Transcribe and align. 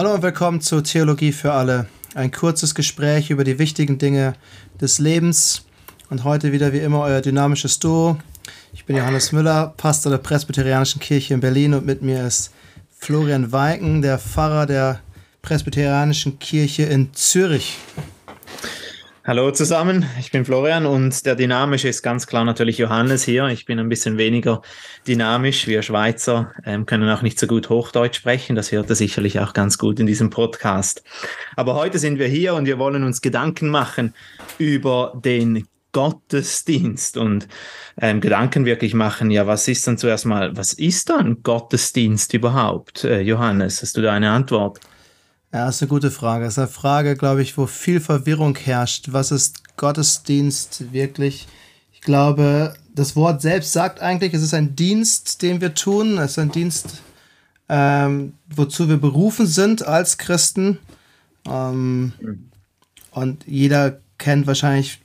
Hallo 0.00 0.14
und 0.14 0.22
willkommen 0.22 0.62
zu 0.62 0.80
Theologie 0.80 1.30
für 1.30 1.52
alle. 1.52 1.86
Ein 2.14 2.30
kurzes 2.30 2.74
Gespräch 2.74 3.28
über 3.28 3.44
die 3.44 3.58
wichtigen 3.58 3.98
Dinge 3.98 4.32
des 4.80 4.98
Lebens. 4.98 5.66
Und 6.08 6.24
heute 6.24 6.52
wieder 6.52 6.72
wie 6.72 6.78
immer 6.78 7.00
euer 7.00 7.20
dynamisches 7.20 7.80
Duo. 7.80 8.16
Ich 8.72 8.86
bin 8.86 8.96
Johannes 8.96 9.30
Müller, 9.32 9.74
Pastor 9.76 10.10
der 10.10 10.16
Presbyterianischen 10.16 11.02
Kirche 11.02 11.34
in 11.34 11.40
Berlin 11.40 11.74
und 11.74 11.84
mit 11.84 12.00
mir 12.00 12.26
ist 12.26 12.50
Florian 12.96 13.52
Weiken, 13.52 14.00
der 14.00 14.18
Pfarrer 14.18 14.64
der 14.64 15.00
Presbyterianischen 15.42 16.38
Kirche 16.38 16.84
in 16.84 17.12
Zürich. 17.12 17.76
Hallo 19.22 19.50
zusammen, 19.50 20.06
ich 20.18 20.30
bin 20.30 20.46
Florian 20.46 20.86
und 20.86 21.26
der 21.26 21.36
Dynamische 21.36 21.88
ist 21.88 22.00
ganz 22.02 22.26
klar 22.26 22.46
natürlich 22.46 22.78
Johannes 22.78 23.22
hier. 23.22 23.48
Ich 23.48 23.66
bin 23.66 23.78
ein 23.78 23.90
bisschen 23.90 24.16
weniger 24.16 24.62
dynamisch. 25.06 25.66
Wir 25.66 25.82
Schweizer 25.82 26.54
ähm, 26.64 26.86
können 26.86 27.06
auch 27.10 27.20
nicht 27.20 27.38
so 27.38 27.46
gut 27.46 27.68
Hochdeutsch 27.68 28.16
sprechen. 28.16 28.56
Das 28.56 28.72
hört 28.72 28.88
er 28.88 28.96
sicherlich 28.96 29.38
auch 29.38 29.52
ganz 29.52 29.76
gut 29.76 30.00
in 30.00 30.06
diesem 30.06 30.30
Podcast. 30.30 31.04
Aber 31.54 31.74
heute 31.74 31.98
sind 31.98 32.18
wir 32.18 32.28
hier 32.28 32.54
und 32.54 32.64
wir 32.64 32.78
wollen 32.78 33.04
uns 33.04 33.20
Gedanken 33.20 33.68
machen 33.68 34.14
über 34.56 35.12
den 35.22 35.68
Gottesdienst 35.92 37.18
und 37.18 37.46
ähm, 38.00 38.22
Gedanken 38.22 38.64
wirklich 38.64 38.94
machen, 38.94 39.30
ja, 39.30 39.46
was 39.46 39.68
ist 39.68 39.86
dann 39.86 39.98
zuerst 39.98 40.24
mal, 40.24 40.56
was 40.56 40.72
ist 40.72 41.10
dann 41.10 41.42
Gottesdienst 41.42 42.32
überhaupt? 42.32 43.04
Äh, 43.04 43.20
Johannes, 43.20 43.82
hast 43.82 43.98
du 43.98 44.00
da 44.00 44.12
eine 44.12 44.30
Antwort? 44.30 44.80
Ja, 45.52 45.68
ist 45.68 45.82
eine 45.82 45.88
gute 45.88 46.12
Frage. 46.12 46.44
Das 46.44 46.54
ist 46.54 46.58
eine 46.58 46.68
Frage, 46.68 47.16
glaube 47.16 47.42
ich, 47.42 47.58
wo 47.58 47.66
viel 47.66 48.00
Verwirrung 48.00 48.56
herrscht. 48.56 49.08
Was 49.10 49.32
ist 49.32 49.76
Gottesdienst 49.76 50.92
wirklich? 50.92 51.48
Ich 51.92 52.00
glaube, 52.02 52.74
das 52.94 53.16
Wort 53.16 53.42
selbst 53.42 53.72
sagt 53.72 54.00
eigentlich, 54.00 54.32
es 54.32 54.42
ist 54.42 54.54
ein 54.54 54.76
Dienst, 54.76 55.42
den 55.42 55.60
wir 55.60 55.74
tun. 55.74 56.18
Es 56.18 56.32
ist 56.32 56.38
ein 56.38 56.52
Dienst, 56.52 57.02
ähm, 57.68 58.34
wozu 58.54 58.88
wir 58.88 58.98
berufen 58.98 59.46
sind 59.46 59.84
als 59.84 60.18
Christen. 60.18 60.78
Ähm, 61.46 62.12
und 63.10 63.44
jeder 63.46 63.98
kennt 64.18 64.46
wahrscheinlich 64.46 65.00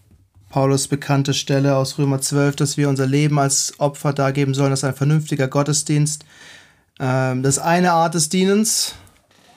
Paulus 0.49 0.87
bekannte 0.87 1.33
Stelle 1.33 1.75
aus 1.75 1.97
Römer 1.97 2.21
12, 2.21 2.55
dass 2.55 2.77
wir 2.77 2.87
unser 2.87 3.07
Leben 3.07 3.39
als 3.39 3.73
Opfer 3.79 4.13
dargeben 4.13 4.53
sollen. 4.53 4.69
Das 4.69 4.81
ist 4.81 4.85
ein 4.85 4.93
vernünftiger 4.93 5.47
Gottesdienst. 5.47 6.23
Ähm, 6.99 7.41
das 7.41 7.57
ist 7.57 7.63
eine 7.63 7.93
Art 7.93 8.13
des 8.13 8.29
Dienens 8.29 8.93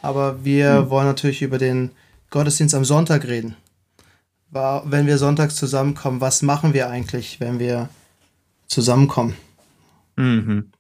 aber 0.03 0.45
wir 0.45 0.83
mhm. 0.83 0.91
wollen 0.91 1.07
natürlich 1.07 1.43
über 1.43 1.59
den 1.59 1.91
Gottesdienst 2.31 2.75
am 2.75 2.85
Sonntag 2.85 3.27
reden. 3.27 3.57
Wenn 4.51 5.07
wir 5.07 5.19
sonntags 5.19 5.57
zusammenkommen, 5.57 6.21
was 6.21 6.43
machen 6.43 6.73
wir 6.73 6.89
eigentlich, 6.89 7.39
wenn 7.41 7.59
wir 7.59 7.89
zusammenkommen? 8.67 9.35
Mhm. 10.17 10.71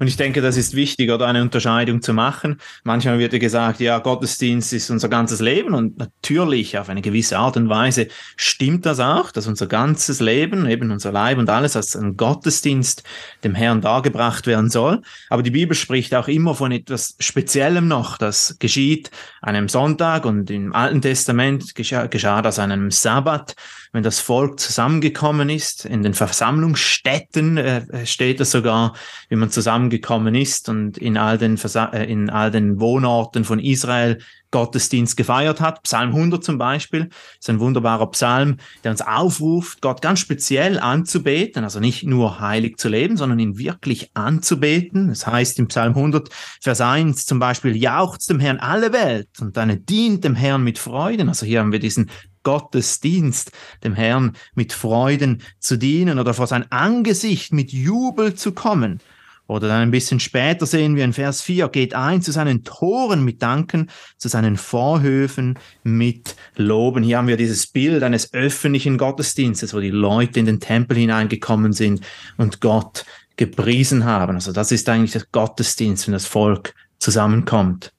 Und 0.00 0.08
ich 0.08 0.16
denke, 0.16 0.40
das 0.40 0.56
ist 0.56 0.74
wichtig, 0.74 1.10
oder 1.10 1.26
eine 1.28 1.40
Unterscheidung 1.40 2.02
zu 2.02 2.12
machen. 2.12 2.58
Manchmal 2.82 3.20
wird 3.20 3.32
ja 3.32 3.38
gesagt, 3.38 3.78
ja, 3.78 3.98
Gottesdienst 3.98 4.72
ist 4.72 4.90
unser 4.90 5.08
ganzes 5.08 5.40
Leben 5.40 5.74
und 5.74 5.98
natürlich 5.98 6.78
auf 6.78 6.88
eine 6.88 7.02
gewisse 7.02 7.38
Art 7.38 7.56
und 7.56 7.68
Weise 7.68 8.08
stimmt 8.36 8.86
das 8.86 8.98
auch, 8.98 9.30
dass 9.30 9.46
unser 9.46 9.68
ganzes 9.68 10.18
Leben, 10.20 10.66
eben 10.68 10.90
unser 10.90 11.12
Leib 11.12 11.38
und 11.38 11.48
alles 11.48 11.76
als 11.76 11.94
ein 11.94 12.16
Gottesdienst 12.16 13.04
dem 13.44 13.54
Herrn 13.54 13.80
dargebracht 13.80 14.48
werden 14.48 14.68
soll. 14.68 15.02
Aber 15.30 15.42
die 15.42 15.52
Bibel 15.52 15.76
spricht 15.76 16.12
auch 16.14 16.26
immer 16.26 16.56
von 16.56 16.72
etwas 16.72 17.14
Speziellem 17.20 17.86
noch, 17.86 18.18
das 18.18 18.56
geschieht 18.58 19.10
an 19.40 19.54
einem 19.54 19.68
Sonntag 19.68 20.24
und 20.24 20.50
im 20.50 20.72
Alten 20.72 21.02
Testament 21.02 21.76
geschah, 21.76 22.06
geschah 22.06 22.42
das 22.42 22.58
an 22.58 22.72
einem 22.72 22.90
Sabbat 22.90 23.54
wenn 23.92 24.02
das 24.02 24.20
Volk 24.20 24.58
zusammengekommen 24.58 25.50
ist. 25.50 25.84
In 25.84 26.02
den 26.02 26.14
Versammlungsstätten 26.14 27.58
äh, 27.58 28.06
steht 28.06 28.40
es 28.40 28.50
sogar, 28.50 28.94
wie 29.28 29.36
man 29.36 29.50
zusammengekommen 29.50 30.34
ist 30.34 30.68
und 30.68 30.98
in 30.98 31.16
all 31.16 31.38
den, 31.38 31.58
Versa 31.58 31.86
äh, 31.86 32.10
in 32.10 32.30
all 32.30 32.50
den 32.50 32.80
Wohnorten 32.80 33.44
von 33.44 33.58
Israel 33.58 34.18
Gottesdienst 34.52 35.16
gefeiert 35.16 35.60
hat. 35.60 35.82
Psalm 35.82 36.10
100 36.10 36.44
zum 36.44 36.58
Beispiel 36.58 37.08
ist 37.40 37.50
ein 37.50 37.58
wunderbarer 37.58 38.08
Psalm, 38.10 38.58
der 38.84 38.92
uns 38.92 39.00
aufruft, 39.00 39.80
Gott 39.80 40.00
ganz 40.02 40.20
speziell 40.20 40.78
anzubeten, 40.78 41.64
also 41.64 41.80
nicht 41.80 42.04
nur 42.04 42.38
heilig 42.38 42.76
zu 42.76 42.88
leben, 42.88 43.16
sondern 43.16 43.38
ihn 43.38 43.58
wirklich 43.58 44.10
anzubeten. 44.14 45.08
Das 45.08 45.26
heißt 45.26 45.58
im 45.58 45.68
Psalm 45.68 45.96
100, 45.96 46.28
Vers 46.60 46.80
1 46.80 47.26
zum 47.26 47.38
Beispiel, 47.40 47.74
jauchzt 47.74 48.30
dem 48.30 48.40
Herrn 48.40 48.58
alle 48.58 48.92
Welt 48.92 49.28
und 49.40 49.56
dann 49.56 49.84
dient 49.86 50.22
dem 50.22 50.34
Herrn 50.34 50.62
mit 50.62 50.78
Freuden. 50.78 51.28
Also 51.28 51.46
hier 51.46 51.60
haben 51.60 51.72
wir 51.72 51.80
diesen 51.80 52.10
Gottesdienst, 52.42 53.52
dem 53.84 53.94
Herrn 53.94 54.32
mit 54.54 54.72
Freuden 54.72 55.42
zu 55.58 55.76
dienen 55.76 56.18
oder 56.18 56.34
vor 56.34 56.46
sein 56.46 56.70
Angesicht 56.70 57.52
mit 57.52 57.72
Jubel 57.72 58.34
zu 58.34 58.52
kommen. 58.52 59.00
Oder 59.48 59.68
dann 59.68 59.82
ein 59.82 59.90
bisschen 59.90 60.20
später 60.20 60.66
sehen 60.66 60.96
wir 60.96 61.04
in 61.04 61.12
Vers 61.12 61.42
4, 61.42 61.68
geht 61.68 61.94
ein 61.94 62.22
zu 62.22 62.32
seinen 62.32 62.64
Toren 62.64 63.24
mit 63.24 63.42
Danken, 63.42 63.90
zu 64.16 64.28
seinen 64.28 64.56
Vorhöfen 64.56 65.58
mit 65.82 66.36
Loben. 66.56 67.02
Hier 67.02 67.18
haben 67.18 67.26
wir 67.26 67.36
dieses 67.36 67.66
Bild 67.66 68.02
eines 68.02 68.32
öffentlichen 68.32 68.96
Gottesdienstes, 68.96 69.74
wo 69.74 69.80
die 69.80 69.90
Leute 69.90 70.40
in 70.40 70.46
den 70.46 70.60
Tempel 70.60 70.96
hineingekommen 70.96 71.72
sind 71.72 72.02
und 72.36 72.60
Gott 72.60 73.04
gepriesen 73.36 74.04
haben. 74.04 74.36
Also 74.36 74.52
das 74.52 74.72
ist 74.72 74.88
eigentlich 74.88 75.12
der 75.12 75.24
Gottesdienst, 75.32 76.06
wenn 76.06 76.12
das 76.12 76.26
Volk 76.26 76.74
zusammenkommt. 76.98 77.92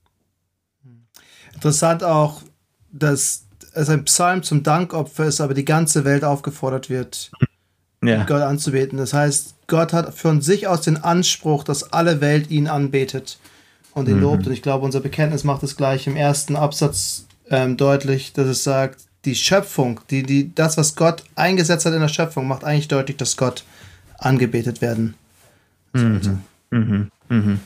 Interessant 1.53 2.03
auch, 2.03 2.41
dass 2.91 3.42
es 3.73 3.89
ein 3.89 4.05
Psalm 4.05 4.43
zum 4.43 4.63
Dankopfer 4.63 5.25
ist, 5.25 5.41
aber 5.41 5.53
die 5.53 5.65
ganze 5.65 6.05
Welt 6.05 6.23
aufgefordert 6.23 6.89
wird, 6.89 7.31
ja. 8.03 8.23
Gott 8.25 8.41
anzubeten. 8.41 8.97
Das 8.97 9.13
heißt, 9.13 9.55
Gott 9.67 9.93
hat 9.93 10.13
von 10.13 10.41
sich 10.41 10.67
aus 10.67 10.81
den 10.81 10.97
Anspruch, 10.97 11.63
dass 11.63 11.93
alle 11.93 12.21
Welt 12.21 12.49
ihn 12.51 12.67
anbetet 12.67 13.39
und 13.93 14.07
ihn 14.07 14.17
mhm. 14.17 14.21
lobt. 14.23 14.47
Und 14.47 14.53
ich 14.53 14.61
glaube, 14.61 14.85
unser 14.85 14.99
Bekenntnis 14.99 15.43
macht 15.43 15.63
es 15.63 15.77
gleich 15.77 16.07
im 16.07 16.15
ersten 16.15 16.55
Absatz 16.55 17.25
ähm, 17.49 17.77
deutlich, 17.77 18.33
dass 18.33 18.47
es 18.47 18.63
sagt, 18.63 19.01
die 19.25 19.35
Schöpfung, 19.35 20.01
die, 20.09 20.23
die, 20.23 20.53
das, 20.53 20.77
was 20.77 20.95
Gott 20.95 21.23
eingesetzt 21.35 21.85
hat 21.85 21.93
in 21.93 22.01
der 22.01 22.09
Schöpfung, 22.09 22.47
macht 22.47 22.63
eigentlich 22.63 22.89
deutlich, 22.89 23.17
dass 23.17 23.37
Gott 23.37 23.63
angebetet 24.17 24.81
werden 24.81 25.15
sollte. 25.93 26.37
Mhm. 26.71 26.79
Mhm. 26.79 27.11
mhm. 27.29 27.59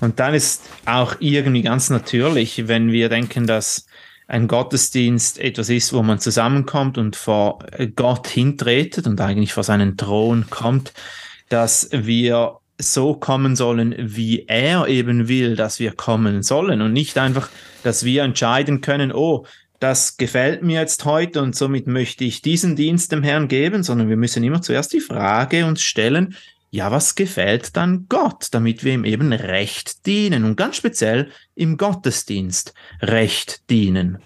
Und 0.00 0.20
dann 0.20 0.34
ist 0.34 0.62
auch 0.86 1.16
irgendwie 1.20 1.62
ganz 1.62 1.90
natürlich, 1.90 2.68
wenn 2.68 2.92
wir 2.92 3.08
denken, 3.08 3.46
dass 3.46 3.86
ein 4.28 4.48
Gottesdienst 4.48 5.38
etwas 5.38 5.68
ist, 5.68 5.92
wo 5.92 6.02
man 6.02 6.18
zusammenkommt 6.18 6.98
und 6.98 7.16
vor 7.16 7.60
Gott 7.94 8.26
hintretet 8.26 9.06
und 9.06 9.20
eigentlich 9.20 9.52
vor 9.52 9.62
seinen 9.62 9.96
Thron 9.96 10.46
kommt, 10.50 10.92
dass 11.48 11.88
wir 11.92 12.58
so 12.78 13.14
kommen 13.14 13.56
sollen, 13.56 13.94
wie 13.98 14.44
er 14.48 14.86
eben 14.88 15.28
will, 15.28 15.56
dass 15.56 15.78
wir 15.78 15.92
kommen 15.92 16.42
sollen 16.42 16.82
und 16.82 16.92
nicht 16.92 17.16
einfach, 17.18 17.48
dass 17.82 18.04
wir 18.04 18.22
entscheiden 18.22 18.80
können, 18.80 19.12
oh, 19.12 19.46
das 19.78 20.16
gefällt 20.16 20.62
mir 20.62 20.80
jetzt 20.80 21.04
heute 21.04 21.42
und 21.42 21.54
somit 21.54 21.86
möchte 21.86 22.24
ich 22.24 22.42
diesen 22.42 22.76
Dienst 22.76 23.12
dem 23.12 23.22
Herrn 23.22 23.48
geben, 23.48 23.82
sondern 23.82 24.08
wir 24.08 24.16
müssen 24.16 24.42
immer 24.42 24.62
zuerst 24.62 24.92
die 24.92 25.00
Frage 25.00 25.66
uns 25.66 25.82
stellen, 25.82 26.34
ja, 26.76 26.90
was 26.90 27.14
gefällt 27.14 27.76
dann 27.76 28.04
Gott, 28.08 28.48
damit 28.50 28.84
wir 28.84 28.92
ihm 28.92 29.06
eben 29.06 29.32
recht 29.32 30.04
dienen 30.04 30.44
und 30.44 30.56
ganz 30.56 30.76
speziell 30.76 31.30
im 31.54 31.78
Gottesdienst 31.78 32.74
recht 33.00 33.68
dienen? 33.70 34.18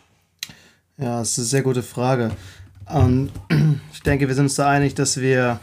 Ja, 0.98 1.20
das 1.20 1.30
ist 1.30 1.38
eine 1.38 1.46
sehr 1.46 1.62
gute 1.62 1.84
Frage. 1.84 2.32
Und 2.86 3.30
ich 3.92 4.02
denke, 4.02 4.26
wir 4.26 4.34
sind 4.34 4.46
uns 4.46 4.56
da 4.56 4.68
einig, 4.68 4.94
dass 4.94 5.20
wir, 5.20 5.60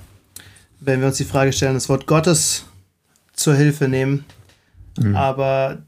wenn 0.79 1.01
wir 1.01 1.07
uns 1.07 1.17
die 1.17 1.25
Frage 1.25 1.51
stellen, 1.51 1.73
das 1.73 1.89
Wort 1.89 2.07
Gottes 2.07 2.63
zur 3.33 3.55
Hilfe 3.55 3.89
nehmen. 3.89 4.23
Mhm. 4.97 5.13
Aber 5.13 5.79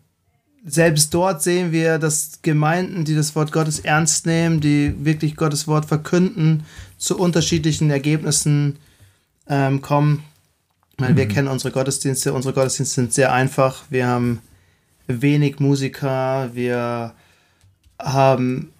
selbst 0.65 1.13
dort 1.13 1.41
sehen 1.41 1.71
wir, 1.71 1.97
dass 1.97 2.41
Gemeinden, 2.41 3.05
die 3.05 3.15
das 3.15 3.37
Wort 3.37 3.53
Gottes 3.53 3.79
ernst 3.79 4.25
nehmen, 4.25 4.59
die 4.59 4.93
wirklich 5.05 5.37
Gottes 5.37 5.65
Wort 5.65 5.85
verkünden, 5.85 6.65
zu 6.97 7.17
unterschiedlichen 7.17 7.89
Ergebnissen 7.89 8.79
ähm, 9.47 9.81
kommen. 9.81 10.25
Weil 10.99 11.13
mhm. 11.13 11.17
wir 11.17 11.27
kennen 11.27 11.47
unsere 11.47 11.71
Gottesdienste. 11.71 12.33
Unsere 12.33 12.53
Gottesdienste 12.53 12.95
sind 12.95 13.13
sehr 13.13 13.33
einfach. 13.33 13.83
Wir 13.89 14.07
haben 14.07 14.41
wenig 15.07 15.59
Musiker. 15.59 16.49
Wir 16.53 17.13
haben 17.99 18.71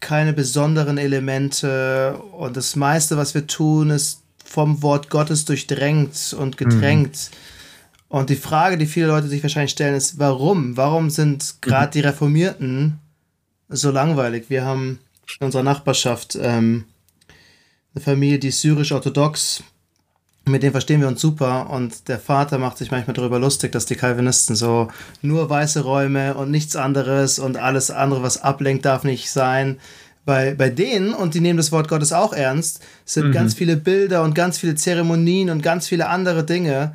keine 0.00 0.32
besonderen 0.32 0.98
Elemente. 0.98 2.18
Und 2.32 2.56
das 2.56 2.76
meiste, 2.76 3.16
was 3.16 3.34
wir 3.34 3.46
tun, 3.46 3.90
ist 3.90 4.22
vom 4.44 4.82
Wort 4.82 5.10
Gottes 5.10 5.44
durchdrängt 5.44 6.34
und 6.38 6.56
getränkt. 6.56 7.30
Mhm. 7.30 7.36
Und 8.08 8.30
die 8.30 8.36
Frage, 8.36 8.76
die 8.76 8.86
viele 8.86 9.06
Leute 9.06 9.28
sich 9.28 9.42
wahrscheinlich 9.42 9.70
stellen, 9.70 9.94
ist, 9.94 10.18
warum? 10.18 10.76
Warum 10.76 11.10
sind 11.10 11.62
gerade 11.62 11.86
mhm. 11.86 11.92
die 11.92 12.00
Reformierten 12.00 12.98
so 13.68 13.90
langweilig? 13.90 14.46
Wir 14.48 14.64
haben 14.64 14.98
in 15.38 15.46
unserer 15.46 15.62
Nachbarschaft 15.62 16.36
ähm, 16.40 16.86
eine 17.94 18.02
Familie, 18.02 18.40
die 18.40 18.48
ist 18.48 18.60
syrisch-orthodox 18.62 19.62
mit 20.44 20.62
dem 20.62 20.72
verstehen 20.72 21.00
wir 21.00 21.08
uns 21.08 21.20
super 21.20 21.70
und 21.70 22.08
der 22.08 22.18
Vater 22.18 22.58
macht 22.58 22.78
sich 22.78 22.90
manchmal 22.90 23.14
darüber 23.14 23.38
lustig, 23.38 23.72
dass 23.72 23.86
die 23.86 23.94
Calvinisten 23.94 24.56
so 24.56 24.88
nur 25.22 25.48
weiße 25.50 25.82
Räume 25.82 26.34
und 26.34 26.50
nichts 26.50 26.76
anderes 26.76 27.38
und 27.38 27.56
alles 27.56 27.90
andere, 27.90 28.22
was 28.22 28.42
ablenkt, 28.42 28.84
darf 28.84 29.04
nicht 29.04 29.30
sein. 29.30 29.78
Bei, 30.24 30.54
bei 30.54 30.68
denen, 30.68 31.14
und 31.14 31.34
die 31.34 31.40
nehmen 31.40 31.56
das 31.56 31.72
Wort 31.72 31.88
Gottes 31.88 32.12
auch 32.12 32.32
ernst, 32.32 32.84
sind 33.04 33.28
mhm. 33.28 33.32
ganz 33.32 33.54
viele 33.54 33.76
Bilder 33.76 34.22
und 34.22 34.34
ganz 34.34 34.58
viele 34.58 34.74
Zeremonien 34.74 35.50
und 35.50 35.62
ganz 35.62 35.88
viele 35.88 36.08
andere 36.08 36.44
Dinge. 36.44 36.94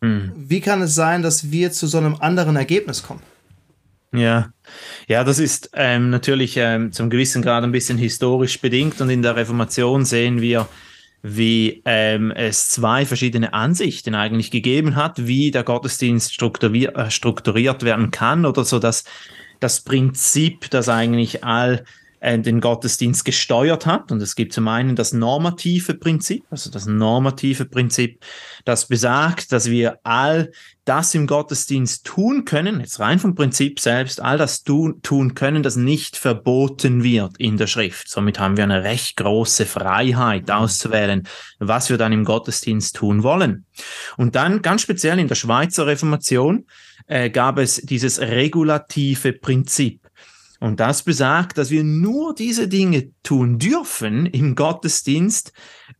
Mhm. 0.00 0.32
Wie 0.36 0.60
kann 0.60 0.82
es 0.82 0.94
sein, 0.94 1.22
dass 1.22 1.50
wir 1.50 1.72
zu 1.72 1.86
so 1.86 1.98
einem 1.98 2.16
anderen 2.16 2.56
Ergebnis 2.56 3.02
kommen? 3.02 3.22
Ja, 4.12 4.50
ja, 5.08 5.24
das 5.24 5.38
ist 5.38 5.70
ähm, 5.74 6.10
natürlich 6.10 6.56
ähm, 6.56 6.92
zum 6.92 7.10
gewissen 7.10 7.42
Grad 7.42 7.64
ein 7.64 7.72
bisschen 7.72 7.98
historisch 7.98 8.60
bedingt 8.60 9.00
und 9.00 9.10
in 9.10 9.22
der 9.22 9.36
Reformation 9.36 10.04
sehen 10.04 10.40
wir, 10.40 10.68
wie 11.28 11.82
ähm, 11.84 12.30
es 12.30 12.68
zwei 12.68 13.04
verschiedene 13.04 13.52
Ansichten 13.52 14.14
eigentlich 14.14 14.52
gegeben 14.52 14.94
hat, 14.94 15.26
wie 15.26 15.50
der 15.50 15.64
Gottesdienst 15.64 16.40
äh, 16.40 17.10
strukturiert 17.10 17.82
werden 17.82 18.12
kann 18.12 18.46
oder 18.46 18.64
so, 18.64 18.78
dass 18.78 19.04
das 19.58 19.80
Prinzip, 19.80 20.70
das 20.70 20.88
eigentlich 20.88 21.42
all 21.42 21.84
äh, 22.20 22.38
den 22.38 22.60
Gottesdienst 22.60 23.24
gesteuert 23.24 23.86
hat. 23.86 24.12
Und 24.12 24.22
es 24.22 24.34
gibt 24.34 24.52
zum 24.52 24.68
einen 24.68 24.96
das 24.96 25.12
normative 25.12 25.94
Prinzip, 25.94 26.44
also 26.50 26.70
das 26.70 26.86
normative 26.86 27.64
Prinzip, 27.64 28.24
das 28.64 28.86
besagt, 28.88 29.52
dass 29.52 29.70
wir 29.70 29.98
all 30.02 30.50
das 30.86 31.14
im 31.14 31.26
Gottesdienst 31.26 32.06
tun 32.06 32.44
können, 32.44 32.80
jetzt 32.80 33.00
rein 33.00 33.18
vom 33.18 33.34
Prinzip 33.34 33.80
selbst, 33.80 34.20
all 34.20 34.38
das 34.38 34.62
tun, 34.62 35.02
tun 35.02 35.34
können, 35.34 35.64
das 35.64 35.74
nicht 35.74 36.16
verboten 36.16 37.02
wird 37.02 37.36
in 37.38 37.56
der 37.56 37.66
Schrift. 37.66 38.08
Somit 38.08 38.38
haben 38.38 38.56
wir 38.56 38.64
eine 38.64 38.84
recht 38.84 39.16
große 39.16 39.66
Freiheit 39.66 40.50
auszuwählen, 40.50 41.26
was 41.58 41.90
wir 41.90 41.98
dann 41.98 42.12
im 42.12 42.24
Gottesdienst 42.24 42.94
tun 42.94 43.24
wollen. 43.24 43.66
Und 44.16 44.36
dann 44.36 44.62
ganz 44.62 44.82
speziell 44.82 45.18
in 45.18 45.28
der 45.28 45.34
Schweizer 45.34 45.86
Reformation 45.86 46.66
äh, 47.08 47.30
gab 47.30 47.58
es 47.58 47.76
dieses 47.76 48.20
regulative 48.20 49.32
Prinzip. 49.32 50.05
Und 50.60 50.80
das 50.80 51.02
besagt, 51.02 51.58
dass 51.58 51.70
wir 51.70 51.84
nur 51.84 52.34
diese 52.34 52.68
Dinge 52.68 53.10
tun 53.22 53.58
dürfen 53.58 54.26
im 54.26 54.54
Gottesdienst, 54.54 55.52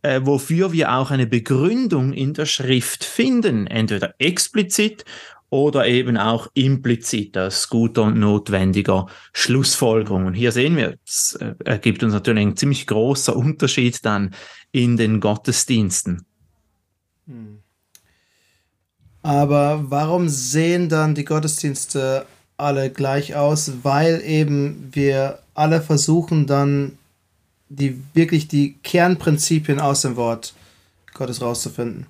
äh, 0.03 0.21
wofür 0.25 0.73
wir 0.73 0.95
auch 0.95 1.11
eine 1.11 1.27
Begründung 1.27 2.13
in 2.13 2.33
der 2.35 2.47
Schrift 2.47 3.05
finden, 3.05 3.67
entweder 3.67 4.15
explizit 4.19 5.05
oder 5.51 5.87
eben 5.87 6.17
auch 6.17 6.49
implizit 6.55 7.37
als 7.37 7.69
guter 7.69 8.03
und 8.05 8.19
notwendiger 8.19 9.07
Schlussfolgerung. 9.33 10.27
Und 10.27 10.35
hier 10.35 10.53
sehen 10.53 10.77
wir, 10.77 10.99
es 11.07 11.37
äh, 11.41 11.55
ergibt 11.65 12.03
uns 12.03 12.15
natürlich 12.15 12.43
ein 12.43 12.57
ziemlich 12.57 12.87
großer 12.87 13.37
Unterschied 13.37 14.05
dann 14.05 14.35
in 14.73 14.97
den 14.97 15.21
Gottesdiensten. 15.21 16.27
Hm. 17.27 17.59
Aber 19.23 19.85
warum 19.91 20.29
sehen 20.29 20.89
dann 20.89 21.15
die 21.15 21.25
Gottesdienste 21.25 22.27
alle 22.57 22.91
gleich 22.91 23.35
aus, 23.35 23.73
weil 23.83 24.23
eben 24.25 24.91
wir 24.93 25.41
alle 25.55 25.81
versuchen 25.81 26.47
dann 26.47 26.99
die 27.69 28.01
wirklich 28.15 28.49
die 28.49 28.75
Kernprinzipien 28.83 29.81
aus 29.81 30.03
dem 30.03 30.17
Wort 30.17 30.55
Gottes 31.15 31.43
rauszufinden. 31.43 32.07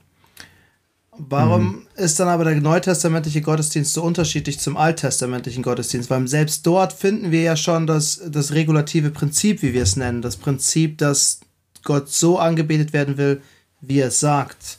Warum 1.19 1.63
mhm. 1.63 1.83
ist 1.97 2.21
dann 2.21 2.29
aber 2.29 2.45
der 2.45 2.57
neutestamentliche 2.57 3.41
Gottesdienst 3.41 3.95
so 3.95 4.03
unterschiedlich 4.03 4.59
zum 4.59 4.77
alttestamentlichen 4.77 5.63
Gottesdienst? 5.63 6.11
Weil 6.11 6.29
selbst 6.29 6.67
dort 6.67 6.93
finden 6.93 7.31
wir 7.31 7.41
ja 7.41 7.57
schon 7.57 7.87
das, 7.87 8.21
das 8.29 8.53
regulative 8.53 9.11
Prinzip, 9.11 9.63
wie 9.63 9.73
wir 9.73 9.83
es 9.83 9.97
nennen. 9.97 10.21
Das 10.21 10.37
Prinzip, 10.37 10.99
dass 10.99 11.41
Gott 11.85 12.11
so 12.11 12.39
angebetet 12.39 12.93
werden 12.93 13.17
will, 13.17 13.41
wie 13.81 14.01
er 14.01 14.09
es 14.09 14.21
sagt. 14.21 14.77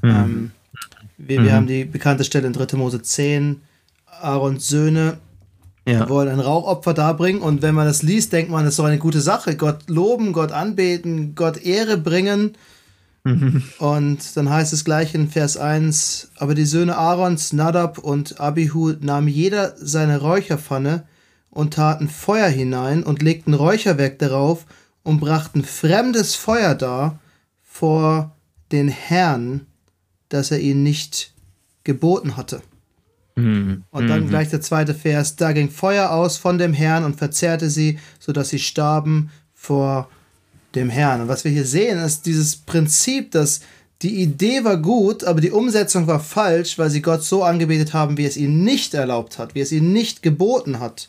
Mhm. 0.00 0.10
Ähm, 0.10 0.50
wir, 1.18 1.42
wir 1.42 1.50
mhm. 1.50 1.54
haben 1.54 1.66
die 1.66 1.84
bekannte 1.84 2.24
Stelle 2.24 2.46
in 2.46 2.54
3. 2.54 2.76
Mose 2.76 3.02
10, 3.02 3.60
Aarons 4.20 4.68
Söhne 4.68 5.18
ja. 5.86 6.08
wollen 6.08 6.28
ein 6.28 6.40
Rauchopfer 6.40 6.94
darbringen. 6.94 7.42
Und 7.42 7.62
wenn 7.62 7.74
man 7.74 7.86
das 7.86 8.02
liest, 8.02 8.32
denkt 8.32 8.50
man, 8.50 8.64
das 8.64 8.74
ist 8.74 8.78
doch 8.78 8.84
eine 8.84 8.98
gute 8.98 9.20
Sache. 9.20 9.56
Gott 9.56 9.88
loben, 9.88 10.32
Gott 10.32 10.52
anbeten, 10.52 11.34
Gott 11.34 11.62
Ehre 11.62 11.96
bringen. 11.96 12.56
Mhm. 13.24 13.62
Und 13.78 14.36
dann 14.36 14.50
heißt 14.50 14.72
es 14.72 14.84
gleich 14.84 15.14
in 15.14 15.30
Vers 15.30 15.56
1, 15.56 16.30
aber 16.36 16.54
die 16.54 16.66
Söhne 16.66 16.96
Aarons, 16.96 17.52
Nadab 17.52 17.98
und 17.98 18.38
Abihu 18.38 18.92
nahmen 19.00 19.28
jeder 19.28 19.74
seine 19.76 20.20
Räucherpfanne 20.20 21.04
und 21.50 21.74
taten 21.74 22.08
Feuer 22.08 22.48
hinein 22.48 23.02
und 23.02 23.22
legten 23.22 23.54
Räucherwerk 23.54 24.18
darauf 24.18 24.66
und 25.02 25.20
brachten 25.20 25.64
fremdes 25.64 26.34
Feuer 26.34 26.74
dar 26.74 27.18
vor 27.62 28.36
den 28.72 28.88
Herrn, 28.88 29.66
dass 30.28 30.50
er 30.50 30.60
ihnen 30.60 30.82
nicht 30.82 31.32
geboten 31.84 32.36
hatte. 32.36 32.60
Mhm. 33.36 33.82
Und 33.90 34.08
dann 34.08 34.24
mhm. 34.24 34.28
gleich 34.28 34.50
der 34.50 34.60
zweite 34.60 34.94
Vers, 34.94 35.36
da 35.36 35.52
ging 35.52 35.70
Feuer 35.70 36.10
aus 36.10 36.36
von 36.36 36.58
dem 36.58 36.72
Herrn 36.72 37.04
und 37.04 37.16
verzehrte 37.16 37.68
sie, 37.70 37.98
sodass 38.18 38.50
sie 38.50 38.58
starben 38.58 39.30
vor 39.54 40.08
dem 40.74 40.90
Herrn. 40.90 41.22
Und 41.22 41.28
was 41.28 41.44
wir 41.44 41.50
hier 41.50 41.66
sehen, 41.66 41.98
ist 41.98 42.26
dieses 42.26 42.56
Prinzip, 42.56 43.30
dass 43.32 43.60
die 44.02 44.20
Idee 44.20 44.64
war 44.64 44.76
gut, 44.76 45.24
aber 45.24 45.40
die 45.40 45.50
Umsetzung 45.50 46.06
war 46.06 46.20
falsch, 46.20 46.78
weil 46.78 46.90
sie 46.90 47.02
Gott 47.02 47.24
so 47.24 47.42
angebetet 47.42 47.94
haben, 47.94 48.18
wie 48.18 48.26
es 48.26 48.36
ihnen 48.36 48.62
nicht 48.62 48.94
erlaubt 48.94 49.38
hat, 49.38 49.54
wie 49.54 49.60
es 49.60 49.72
ihnen 49.72 49.92
nicht 49.92 50.22
geboten 50.22 50.78
hat. 50.78 51.08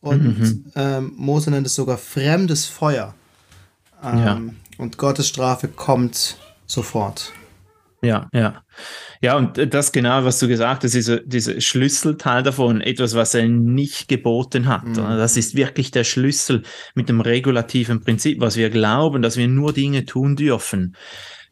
Und 0.00 0.38
mhm. 0.38 0.64
ähm, 0.74 1.12
Mose 1.16 1.50
nennt 1.50 1.66
es 1.66 1.74
sogar 1.74 1.98
fremdes 1.98 2.66
Feuer. 2.66 3.14
Ähm, 4.04 4.18
ja. 4.18 4.40
Und 4.78 4.98
Gottes 4.98 5.28
Strafe 5.28 5.68
kommt 5.68 6.36
sofort. 6.66 7.32
Ja, 8.06 8.28
ja. 8.32 8.62
Ja, 9.22 9.36
und 9.36 9.72
das 9.72 9.92
genau, 9.92 10.24
was 10.24 10.38
du 10.38 10.48
gesagt 10.48 10.84
hast, 10.84 10.94
dieser, 10.94 11.20
dieser 11.20 11.60
Schlüsselteil 11.60 12.42
davon, 12.42 12.80
etwas, 12.80 13.14
was 13.14 13.34
er 13.34 13.48
nicht 13.48 14.08
geboten 14.08 14.66
hat. 14.66 14.86
Mhm. 14.86 14.96
Das 14.96 15.36
ist 15.36 15.56
wirklich 15.56 15.90
der 15.90 16.04
Schlüssel 16.04 16.62
mit 16.94 17.08
dem 17.08 17.20
regulativen 17.20 18.00
Prinzip, 18.02 18.40
was 18.40 18.56
wir 18.56 18.70
glauben, 18.70 19.22
dass 19.22 19.36
wir 19.36 19.48
nur 19.48 19.72
Dinge 19.72 20.04
tun 20.04 20.36
dürfen, 20.36 20.96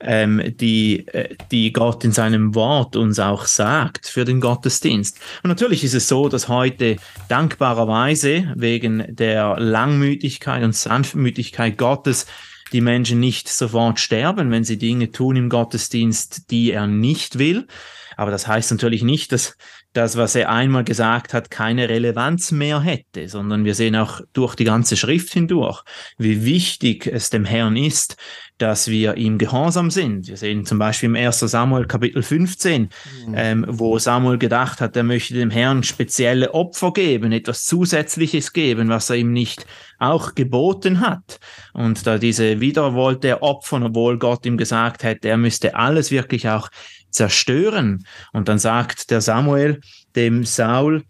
ähm, 0.01 0.55
die, 0.57 1.09
äh, 1.09 1.35
die 1.51 1.73
Gott 1.73 2.05
in 2.05 2.13
seinem 2.13 2.55
Wort 2.55 2.97
uns 2.97 3.19
auch 3.19 3.47
sagt 3.47 4.07
für 4.07 4.25
den 4.25 4.41
Gottesdienst. 4.41 5.19
Und 5.43 5.49
natürlich 5.49 5.83
ist 5.85 5.95
es 5.95 6.09
so, 6.09 6.29
dass 6.29 6.49
heute 6.49 6.97
dankbarerweise 7.29 8.53
wegen 8.57 9.05
der 9.09 9.57
Langmütigkeit 9.59 10.63
und 10.63 10.75
Sanftmütigkeit 10.75 11.79
Gottes 11.79 12.27
die 12.75 12.81
Menschen 12.81 13.21
nicht 13.21 13.49
sofort 13.49 14.01
sterben, 14.01 14.51
wenn 14.51 14.65
sie 14.65 14.79
Dinge 14.79 15.13
tun 15.13 15.37
im 15.37 15.49
Gottesdienst, 15.49 16.51
die 16.51 16.73
er 16.73 16.89
nicht 16.89 17.39
will. 17.39 17.69
Aber 18.17 18.33
das 18.33 18.49
heißt 18.49 18.73
natürlich 18.73 19.05
nicht, 19.05 19.31
dass 19.31 19.57
das, 19.93 20.17
was 20.17 20.35
er 20.35 20.51
einmal 20.51 20.83
gesagt 20.83 21.35
hat, 21.35 21.53
keine 21.53 21.89
Relevanz 21.89 22.51
mehr 22.51 22.81
hätte, 22.81 23.29
sondern 23.29 23.65
wir 23.65 23.77
sehen 23.77 23.95
auch 23.95 24.21
durch 24.33 24.57
die 24.57 24.65
ganze 24.65 24.97
Schrift 24.97 25.33
hindurch, 25.33 25.83
wie 26.19 26.45
wichtig 26.45 27.07
es 27.07 27.31
dem 27.31 27.45
Herrn 27.45 27.77
ist, 27.77 28.17
dass 28.59 28.89
wir 28.89 29.17
ihm 29.17 29.39
gehorsam 29.39 29.91
sind. 29.91 30.29
Wir 30.29 30.37
sehen 30.37 30.65
zum 30.65 30.79
Beispiel 30.79 31.09
im 31.09 31.17
1. 31.17 31.41
Samuel 31.41 31.87
Kapitel 31.87 32.23
15, 32.23 32.83
mhm. 32.83 33.35
ähm, 33.37 33.67
wo 33.69 33.99
Samuel 33.99 34.39
gedacht 34.39 34.81
hat, 34.81 34.97
er 34.97 35.03
möchte 35.03 35.35
dem 35.35 35.51
Herrn 35.51 35.83
spezielle 35.83 36.55
Opfer 36.55 36.93
geben, 36.93 37.33
etwas 37.33 37.65
Zusätzliches 37.65 38.53
geben, 38.53 38.89
was 38.89 39.11
er 39.11 39.17
ihm 39.17 39.33
nicht 39.33 39.67
auch 39.99 40.35
geboten 40.37 41.01
hat. 41.01 41.41
Und 41.73 42.07
da 42.07 42.19
diese 42.19 42.61
wieder 42.61 42.95
wollte 42.95 43.29
er 43.29 43.43
opfern, 43.43 43.83
obwohl 43.83 44.19
Gott 44.19 44.47
ihm 44.47 44.57
gesagt 44.57 45.03
hätte, 45.03 45.29
er 45.29 45.37
müsste 45.37 45.75
alles 45.75 46.13
wirklich 46.13 46.49
auch 46.49 46.69
zerstören. 47.11 48.07
Und 48.33 48.49
dann 48.49 48.59
sagt 48.59 49.11
der 49.11 49.21
Samuel 49.21 49.81
dem 50.15 50.45
Saul, 50.45 51.03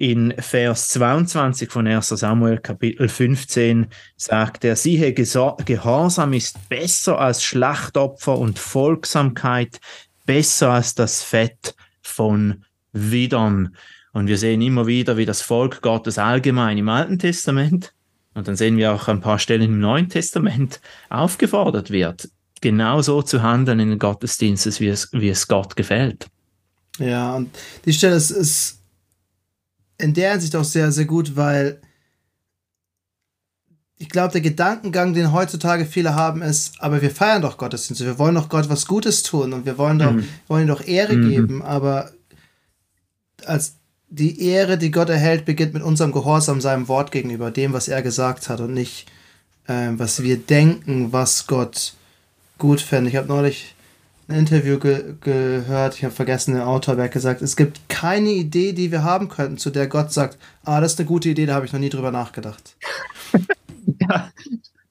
in 0.00 0.32
Vers 0.38 0.88
22 0.88 1.70
von 1.70 1.86
1 1.86 2.08
Samuel 2.08 2.56
Kapitel 2.56 3.06
15 3.06 3.86
sagt 4.16 4.64
er, 4.64 4.74
siehe, 4.74 5.12
Gehorsam 5.12 6.32
ist 6.32 6.70
besser 6.70 7.18
als 7.18 7.44
Schlachtopfer 7.44 8.38
und 8.38 8.58
Folgsamkeit 8.58 9.78
besser 10.24 10.70
als 10.70 10.94
das 10.94 11.22
Fett 11.22 11.74
von 12.00 12.64
Widern. 12.92 13.76
Und 14.12 14.26
wir 14.26 14.38
sehen 14.38 14.62
immer 14.62 14.86
wieder, 14.86 15.18
wie 15.18 15.26
das 15.26 15.42
Volk 15.42 15.82
Gottes 15.82 16.16
allgemein 16.16 16.78
im 16.78 16.88
Alten 16.88 17.18
Testament 17.18 17.92
und 18.32 18.48
dann 18.48 18.56
sehen 18.56 18.78
wir 18.78 18.94
auch 18.94 19.06
ein 19.08 19.20
paar 19.20 19.38
Stellen 19.38 19.60
im 19.60 19.80
Neuen 19.80 20.08
Testament 20.08 20.80
aufgefordert 21.10 21.90
wird, 21.90 22.30
genau 22.62 23.02
so 23.02 23.20
zu 23.20 23.42
handeln 23.42 23.80
in 23.80 23.90
den 23.90 23.98
Gottesdiensten, 23.98 24.72
wie 24.78 24.88
es, 24.88 25.10
wie 25.12 25.28
es 25.28 25.46
Gott 25.46 25.76
gefällt. 25.76 26.26
Ja, 26.98 27.36
und 27.36 27.50
die 27.84 27.92
Stelle 27.92 28.16
ist, 28.16 28.30
ist 28.30 28.79
in 30.00 30.14
der 30.14 30.32
Hinsicht 30.32 30.56
auch 30.56 30.64
sehr, 30.64 30.92
sehr 30.92 31.04
gut, 31.04 31.36
weil 31.36 31.80
ich 33.96 34.08
glaube, 34.08 34.32
der 34.32 34.40
Gedankengang, 34.40 35.12
den 35.12 35.32
heutzutage 35.32 35.84
viele 35.84 36.14
haben, 36.14 36.40
ist, 36.40 36.80
aber 36.80 37.02
wir 37.02 37.10
feiern 37.10 37.42
doch 37.42 37.58
Gottesdienste, 37.58 38.06
wir 38.06 38.18
wollen 38.18 38.34
doch 38.34 38.48
Gott 38.48 38.70
was 38.70 38.86
Gutes 38.86 39.22
tun 39.22 39.52
und 39.52 39.66
wir 39.66 39.76
wollen 39.76 39.98
doch, 39.98 40.12
mhm. 40.12 40.26
wollen 40.48 40.66
doch 40.66 40.86
Ehre 40.86 41.16
mhm. 41.16 41.28
geben, 41.28 41.62
aber 41.62 42.10
als 43.44 43.74
die 44.08 44.42
Ehre, 44.42 44.78
die 44.78 44.90
Gott 44.90 45.10
erhält, 45.10 45.44
beginnt 45.44 45.74
mit 45.74 45.82
unserem 45.82 46.12
Gehorsam 46.12 46.60
seinem 46.60 46.88
Wort 46.88 47.12
gegenüber, 47.12 47.50
dem, 47.50 47.72
was 47.74 47.88
er 47.88 48.00
gesagt 48.00 48.48
hat 48.48 48.60
und 48.60 48.72
nicht, 48.72 49.06
äh, 49.66 49.90
was 49.92 50.22
wir 50.22 50.38
denken, 50.38 51.12
was 51.12 51.46
Gott 51.46 51.92
gut 52.58 52.80
fände. 52.80 53.10
Ich 53.10 53.16
habe 53.16 53.28
neulich 53.28 53.74
ein 54.30 54.38
Interview 54.38 54.78
ge 54.78 55.14
gehört, 55.20 55.96
ich 55.96 56.04
habe 56.04 56.14
vergessen, 56.14 56.54
der 56.54 56.68
Autor 56.68 56.96
hat 56.96 57.12
gesagt, 57.12 57.42
es 57.42 57.56
gibt 57.56 57.88
keine 57.88 58.30
Idee, 58.30 58.72
die 58.72 58.92
wir 58.92 59.02
haben 59.02 59.28
könnten, 59.28 59.58
zu 59.58 59.70
der 59.70 59.86
Gott 59.88 60.12
sagt, 60.12 60.38
ah, 60.64 60.80
das 60.80 60.92
ist 60.92 61.00
eine 61.00 61.08
gute 61.08 61.28
Idee, 61.28 61.46
da 61.46 61.54
habe 61.54 61.66
ich 61.66 61.72
noch 61.72 61.80
nie 61.80 61.88
drüber 61.88 62.10
nachgedacht. 62.10 62.76
ja. 64.00 64.30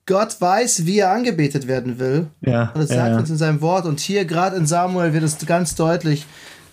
Gott 0.06 0.40
weiß, 0.40 0.86
wie 0.86 0.98
er 0.98 1.12
angebetet 1.12 1.68
werden 1.68 1.98
will. 1.98 2.26
Ja, 2.40 2.70
und 2.74 2.80
das 2.80 2.88
sagt 2.88 3.12
ja, 3.12 3.18
uns 3.18 3.30
in 3.30 3.36
seinem 3.36 3.60
Wort. 3.60 3.86
Und 3.86 4.00
hier 4.00 4.24
gerade 4.24 4.56
in 4.56 4.66
Samuel 4.66 5.12
wird 5.12 5.22
es 5.22 5.38
ganz 5.46 5.74
deutlich, 5.74 6.26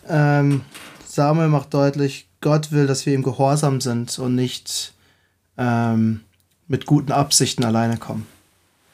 ähm, 0.09 0.61
Samuel 1.05 1.47
macht 1.47 1.73
deutlich, 1.73 2.27
Gott 2.41 2.71
will, 2.71 2.87
dass 2.87 3.05
wir 3.05 3.13
ihm 3.13 3.23
gehorsam 3.23 3.79
sind 3.79 4.17
und 4.19 4.35
nicht 4.35 4.93
ähm, 5.57 6.21
mit 6.67 6.85
guten 6.85 7.11
Absichten 7.11 7.63
alleine 7.63 7.97
kommen. 7.97 8.25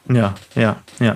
Ja, 0.10 0.36
ja, 0.56 0.82
ja. 1.00 1.16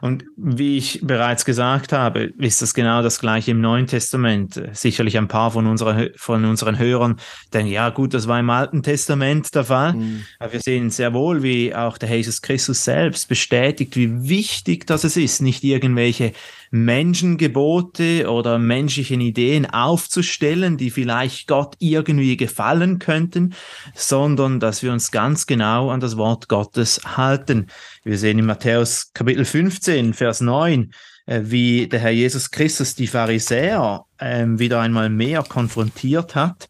Und 0.00 0.24
wie 0.36 0.78
ich 0.78 1.00
bereits 1.02 1.44
gesagt 1.44 1.92
habe, 1.92 2.30
ist 2.38 2.62
das 2.62 2.74
genau 2.74 3.02
das 3.02 3.18
gleiche 3.18 3.50
im 3.50 3.60
Neuen 3.60 3.86
Testament. 3.86 4.60
Sicherlich 4.72 5.18
ein 5.18 5.26
paar 5.26 5.50
von, 5.50 5.66
unserer, 5.66 6.06
von 6.16 6.44
unseren 6.44 6.78
Hörern 6.78 7.18
denken, 7.52 7.72
ja 7.72 7.90
gut, 7.90 8.14
das 8.14 8.28
war 8.28 8.38
im 8.38 8.50
Alten 8.50 8.82
Testament 8.82 9.52
der 9.54 9.64
Fall. 9.64 9.94
Mhm. 9.94 10.24
Aber 10.38 10.52
wir 10.52 10.60
sehen 10.60 10.90
sehr 10.90 11.12
wohl, 11.12 11.42
wie 11.42 11.74
auch 11.74 11.98
der 11.98 12.08
Jesus 12.08 12.40
Christus 12.40 12.84
selbst 12.84 13.28
bestätigt, 13.28 13.96
wie 13.96 14.28
wichtig 14.28 14.86
das 14.86 15.04
ist, 15.04 15.42
nicht 15.42 15.64
irgendwelche 15.64 16.32
Menschengebote 16.70 18.30
oder 18.30 18.58
menschlichen 18.58 19.20
Ideen 19.20 19.66
aufzustellen, 19.66 20.76
die 20.76 20.90
vielleicht 20.90 21.48
Gott 21.48 21.74
irgendwie 21.80 22.36
gefallen 22.36 22.98
könnten, 23.00 23.54
sondern 23.94 24.60
dass 24.60 24.82
wir 24.82 24.92
uns 24.92 25.10
ganz 25.10 25.46
genau 25.46 25.90
an 25.90 26.00
das 26.00 26.16
Wort 26.16 26.48
Gottes 26.48 27.00
halten. 27.16 27.66
Wir 28.04 28.18
sehen 28.18 28.38
in 28.38 28.46
Matthäus 28.46 29.12
Kapitel 29.14 29.44
15, 29.44 30.14
Vers 30.14 30.40
9, 30.40 30.92
äh, 31.26 31.40
wie 31.44 31.88
der 31.88 32.00
Herr 32.00 32.10
Jesus 32.10 32.50
Christus 32.52 32.94
die 32.94 33.08
Pharisäer 33.08 34.04
äh, 34.18 34.46
wieder 34.46 34.80
einmal 34.80 35.10
mehr 35.10 35.42
konfrontiert 35.42 36.36
hat 36.36 36.68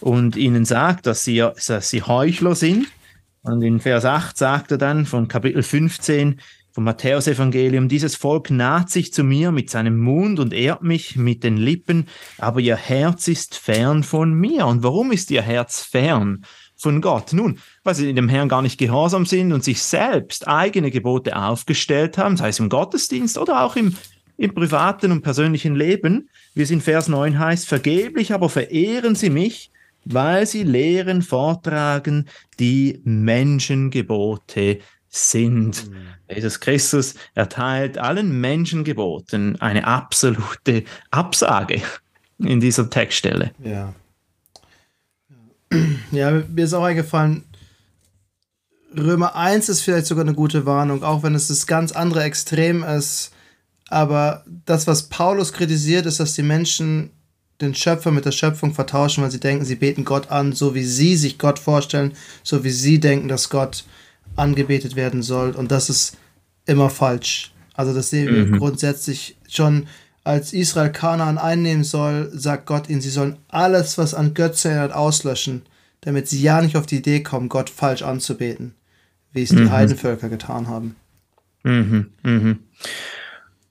und 0.00 0.36
ihnen 0.36 0.64
sagt, 0.64 1.06
dass 1.06 1.24
sie, 1.24 1.46
dass 1.66 1.90
sie 1.90 2.02
Heuchler 2.02 2.54
sind. 2.54 2.86
Und 3.42 3.62
in 3.62 3.80
Vers 3.80 4.04
8 4.04 4.36
sagt 4.36 4.70
er 4.70 4.78
dann 4.78 5.04
von 5.04 5.28
Kapitel 5.28 5.62
15, 5.62 6.40
vom 6.72 6.84
Matthäusevangelium, 6.84 7.88
dieses 7.88 8.16
Volk 8.16 8.50
naht 8.50 8.90
sich 8.90 9.12
zu 9.12 9.24
mir 9.24 9.52
mit 9.52 9.68
seinem 9.68 9.98
Mund 9.98 10.40
und 10.40 10.54
ehrt 10.54 10.82
mich 10.82 11.16
mit 11.16 11.44
den 11.44 11.58
Lippen, 11.58 12.06
aber 12.38 12.60
ihr 12.60 12.76
Herz 12.76 13.28
ist 13.28 13.56
fern 13.56 14.02
von 14.02 14.32
mir. 14.32 14.66
Und 14.66 14.82
warum 14.82 15.12
ist 15.12 15.30
ihr 15.30 15.42
Herz 15.42 15.82
fern 15.82 16.44
von 16.74 17.02
Gott? 17.02 17.34
Nun, 17.34 17.58
weil 17.84 17.94
sie 17.94 18.14
dem 18.14 18.30
Herrn 18.30 18.48
gar 18.48 18.62
nicht 18.62 18.78
gehorsam 18.78 19.26
sind 19.26 19.52
und 19.52 19.62
sich 19.62 19.82
selbst 19.82 20.48
eigene 20.48 20.90
Gebote 20.90 21.36
aufgestellt 21.36 22.16
haben, 22.16 22.38
sei 22.38 22.48
es 22.48 22.58
im 22.58 22.70
Gottesdienst 22.70 23.36
oder 23.36 23.64
auch 23.64 23.76
im, 23.76 23.94
im 24.38 24.54
privaten 24.54 25.12
und 25.12 25.20
persönlichen 25.20 25.74
Leben, 25.74 26.30
wie 26.54 26.62
es 26.62 26.70
in 26.70 26.80
Vers 26.80 27.06
9 27.06 27.38
heißt, 27.38 27.68
vergeblich 27.68 28.32
aber 28.32 28.48
verehren 28.48 29.14
sie 29.14 29.30
mich, 29.30 29.70
weil 30.04 30.46
sie 30.46 30.62
Lehren 30.62 31.22
vortragen, 31.22 32.28
die 32.58 33.00
Menschengebote 33.04 34.80
sind. 35.12 35.90
Mhm. 35.90 35.96
Jesus 36.34 36.58
Christus 36.58 37.14
erteilt 37.34 37.98
allen 37.98 38.40
Menschengeboten 38.40 39.60
eine 39.60 39.86
absolute 39.86 40.84
Absage 41.10 41.82
in 42.38 42.60
dieser 42.60 42.88
Textstelle. 42.88 43.52
Ja. 43.62 43.94
Ja, 46.10 46.42
mir 46.48 46.64
ist 46.64 46.74
auch 46.74 46.84
eingefallen, 46.84 47.44
Römer 48.96 49.36
1 49.36 49.68
ist 49.68 49.80
vielleicht 49.82 50.06
sogar 50.06 50.24
eine 50.24 50.34
gute 50.34 50.66
Warnung, 50.66 51.02
auch 51.02 51.22
wenn 51.22 51.34
es 51.34 51.48
das 51.48 51.66
ganz 51.66 51.92
andere 51.92 52.24
Extrem 52.24 52.82
ist. 52.82 53.32
Aber 53.88 54.44
das, 54.66 54.86
was 54.86 55.04
Paulus 55.04 55.52
kritisiert, 55.52 56.04
ist, 56.06 56.20
dass 56.20 56.34
die 56.34 56.42
Menschen 56.42 57.10
den 57.60 57.74
Schöpfer 57.74 58.10
mit 58.10 58.24
der 58.24 58.32
Schöpfung 58.32 58.74
vertauschen, 58.74 59.22
weil 59.22 59.30
sie 59.30 59.40
denken, 59.40 59.64
sie 59.64 59.76
beten 59.76 60.04
Gott 60.04 60.30
an, 60.30 60.52
so 60.52 60.74
wie 60.74 60.84
sie 60.84 61.16
sich 61.16 61.38
Gott 61.38 61.58
vorstellen, 61.58 62.12
so 62.42 62.64
wie 62.64 62.70
sie 62.70 63.00
denken, 63.00 63.28
dass 63.28 63.48
Gott 63.48 63.84
angebetet 64.36 64.96
werden 64.96 65.22
soll. 65.22 65.52
Und 65.52 65.70
das 65.70 65.90
ist 65.90 66.16
immer 66.66 66.90
falsch. 66.90 67.52
Also 67.74 67.94
das 67.94 68.10
sehen 68.10 68.34
wir 68.34 68.46
mhm. 68.46 68.58
grundsätzlich 68.58 69.36
schon, 69.48 69.86
als 70.24 70.52
Israel 70.52 70.92
Kanaan 70.92 71.38
einnehmen 71.38 71.84
soll, 71.84 72.30
sagt 72.32 72.66
Gott 72.66 72.88
ihnen, 72.88 73.00
sie 73.00 73.10
sollen 73.10 73.38
alles, 73.48 73.98
was 73.98 74.14
an 74.14 74.34
Götze 74.34 74.68
erinnert, 74.68 74.92
auslöschen, 74.92 75.62
damit 76.02 76.28
sie 76.28 76.40
ja 76.40 76.60
nicht 76.60 76.76
auf 76.76 76.86
die 76.86 76.98
Idee 76.98 77.22
kommen, 77.22 77.48
Gott 77.48 77.70
falsch 77.70 78.02
anzubeten, 78.02 78.74
wie 79.32 79.42
es 79.42 79.50
die 79.50 79.56
mhm. 79.56 79.72
Heidenvölker 79.72 80.28
getan 80.28 80.68
haben. 80.68 80.96
Mhm. 81.64 82.10
Mhm. 82.22 82.58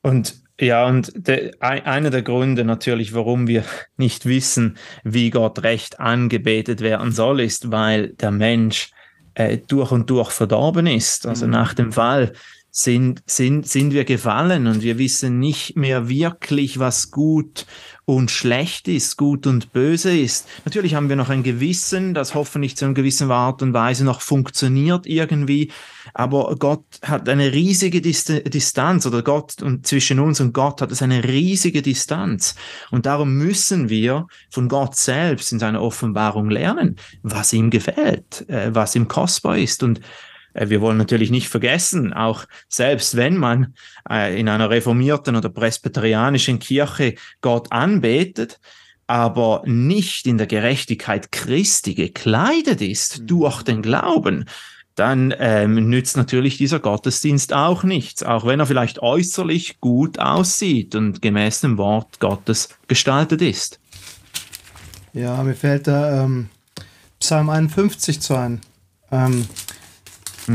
Und 0.02 0.42
ja, 0.60 0.86
und 0.86 1.12
de, 1.16 1.54
einer 1.60 2.12
der 2.12 2.22
Gründe 2.22 2.64
natürlich, 2.64 3.14
warum 3.14 3.48
wir 3.48 3.64
nicht 3.98 4.26
wissen, 4.26 4.78
wie 5.04 5.32
Gott 5.32 5.64
recht 5.64 6.00
angebetet 6.00 6.82
werden 6.82 7.12
soll, 7.12 7.42
ist, 7.42 7.72
weil 7.72 8.10
der 8.10 8.32
Mensch 8.32 8.92
äh, 9.34 9.58
durch 9.58 9.92
und 9.92 10.10
durch 10.10 10.32
verdorben 10.32 10.88
ist. 10.88 11.26
Also 11.28 11.46
mhm. 11.46 11.52
nach 11.52 11.74
dem 11.74 11.92
Fall 11.92 12.34
sind, 12.74 13.22
sind, 13.26 13.68
sind 13.68 13.94
wir 13.94 14.06
gefallen 14.06 14.66
und 14.66 14.82
wir 14.82 14.98
wissen 14.98 15.40
nicht 15.40 15.76
mehr 15.76 16.08
wirklich, 16.08 16.80
was 16.80 17.12
gut 17.12 17.66
und 18.06 18.32
schlecht 18.32 18.88
ist, 18.88 19.18
gut 19.18 19.46
und 19.46 19.74
böse 19.74 20.18
ist. 20.18 20.48
Natürlich 20.64 20.96
haben 20.96 21.10
wir 21.10 21.18
noch 21.18 21.30
ein 21.30 21.44
Gewissen, 21.44 22.14
das 22.14 22.34
hoffentlich 22.34 22.78
zu 22.78 22.86
einer 22.86 22.94
gewissen 22.94 23.30
Art 23.30 23.62
und 23.62 23.74
Weise 23.74 24.06
noch 24.06 24.22
funktioniert 24.22 25.06
irgendwie, 25.06 25.72
aber 26.14 26.56
Gott 26.58 26.86
hat 27.04 27.28
eine 27.28 27.52
riesige 27.52 28.02
Distanz 28.02 29.06
oder 29.06 29.22
Gott 29.22 29.62
und 29.62 29.86
zwischen 29.86 30.20
uns 30.20 30.40
und 30.40 30.54
Gott 30.54 30.82
hat 30.82 30.92
es 30.92 31.02
eine 31.02 31.26
riesige 31.26 31.82
Distanz. 31.82 32.56
Und 32.90 33.06
darum 33.06 33.36
müssen 33.36 33.90
wir 33.90 34.28
von 34.50 34.70
Gott 34.70 34.96
selbst 34.96 35.52
in 35.52 35.60
seiner 35.60 35.82
Offenbarung 35.82 36.50
lernen, 36.50 36.96
was 37.22 37.52
ihm 37.52 37.70
gefällt, 37.70 38.48
äh, 38.50 38.74
was 38.74 38.96
ihm 38.96 39.10
kostbar 39.10 39.58
ist. 39.58 39.84
Und 39.84 40.00
wir 40.54 40.82
wollen 40.82 40.98
natürlich 40.98 41.32
nicht 41.32 41.50
vergessen, 41.50 42.14
auch 42.14 42.46
selbst 42.68 43.16
wenn 43.16 43.38
man 43.38 43.74
äh, 44.10 44.40
in 44.40 44.50
einer 44.50 44.70
reformierten 44.70 45.36
oder 45.36 45.50
presbyterianischen 45.50 46.60
Kirche 46.60 47.16
Gott 47.42 47.72
anbetet, 47.72 48.60
aber 49.08 49.64
nicht 49.66 50.26
in 50.26 50.38
der 50.38 50.48
Gerechtigkeit 50.48 51.32
Christi 51.32 51.96
gekleidet 51.96 52.82
ist 52.82 53.20
mhm. 53.20 53.28
durch 53.28 53.64
den 53.64 53.82
Glauben, 53.82 54.46
dann 54.96 55.34
ähm, 55.40 55.90
nützt 55.90 56.18
natürlich 56.18 56.58
dieser 56.58 56.80
Gottesdienst 56.80 57.54
auch 57.54 57.84
nichts, 57.84 58.24
auch 58.24 58.46
wenn 58.46 58.60
er 58.60 58.66
vielleicht 58.66 59.00
äußerlich 59.00 59.80
gut 59.80 60.20
aussieht 60.20 60.96
und 60.96 61.22
gemäß 61.22 61.62
dem 61.62 61.78
Wort 61.78 62.20
Gottes 62.20 62.70
gestaltet 62.88 63.42
ist. 63.42 63.80
Ja, 65.14 65.42
mir 65.44 65.56
fällt 65.56 65.88
da 65.88 66.24
ähm, 66.24 66.50
Psalm 67.20 67.50
51 67.50 68.22
zu 68.22 68.36
ein. 68.36 68.62
Ähm, 69.12 69.46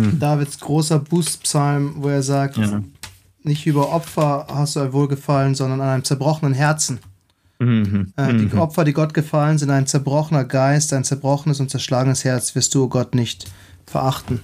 hm. 0.05 0.19
Davids 0.19 0.59
großer 0.61 0.99
Bußpsalm, 0.99 1.97
wo 1.97 2.09
er 2.09 2.23
sagt, 2.23 2.57
ja. 2.57 2.83
nicht 3.43 3.67
über 3.67 3.93
Opfer 3.93 4.47
hast 4.49 4.77
du 4.77 4.81
ein 4.81 4.93
Wohlgefallen, 4.93 5.55
sondern 5.55 5.81
an 5.81 5.89
einem 5.89 6.05
zerbrochenen 6.05 6.55
Herzen. 6.55 7.01
Mhm. 7.59 8.13
Äh, 8.17 8.35
die 8.35 8.55
mhm. 8.55 8.59
Opfer, 8.59 8.85
die 8.85 8.93
Gott 8.93 9.15
gefallen, 9.15 9.59
sind 9.59 9.71
ein 9.71 9.87
zerbrochener 9.87 10.45
Geist, 10.45 10.93
ein 10.93 11.05
zerbrochenes 11.05 11.61
und 11.61 11.71
zerschlagenes 11.71 12.25
Herz, 12.25 12.55
wirst 12.55 12.75
du 12.75 12.89
Gott 12.89 13.15
nicht 13.15 13.51
verachten. 13.87 14.41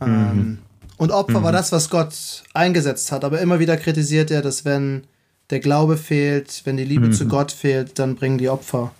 Mhm. 0.00 0.06
Ähm, 0.06 0.58
und 0.98 1.12
Opfer 1.12 1.42
war 1.42 1.52
mhm. 1.52 1.56
das, 1.56 1.72
was 1.72 1.90
Gott 1.90 2.14
eingesetzt 2.52 3.12
hat, 3.12 3.24
aber 3.24 3.40
immer 3.40 3.58
wieder 3.58 3.76
kritisiert 3.76 4.30
er, 4.30 4.42
dass 4.42 4.64
wenn 4.64 5.04
der 5.50 5.60
Glaube 5.60 5.96
fehlt, 5.96 6.62
wenn 6.64 6.76
die 6.76 6.84
Liebe 6.84 7.10
zu 7.10 7.24
mhm. 7.24 7.28
Gott 7.28 7.52
fehlt, 7.52 7.98
dann 7.98 8.16
bringen 8.16 8.38
die 8.38 8.48
Opfer 8.48 8.92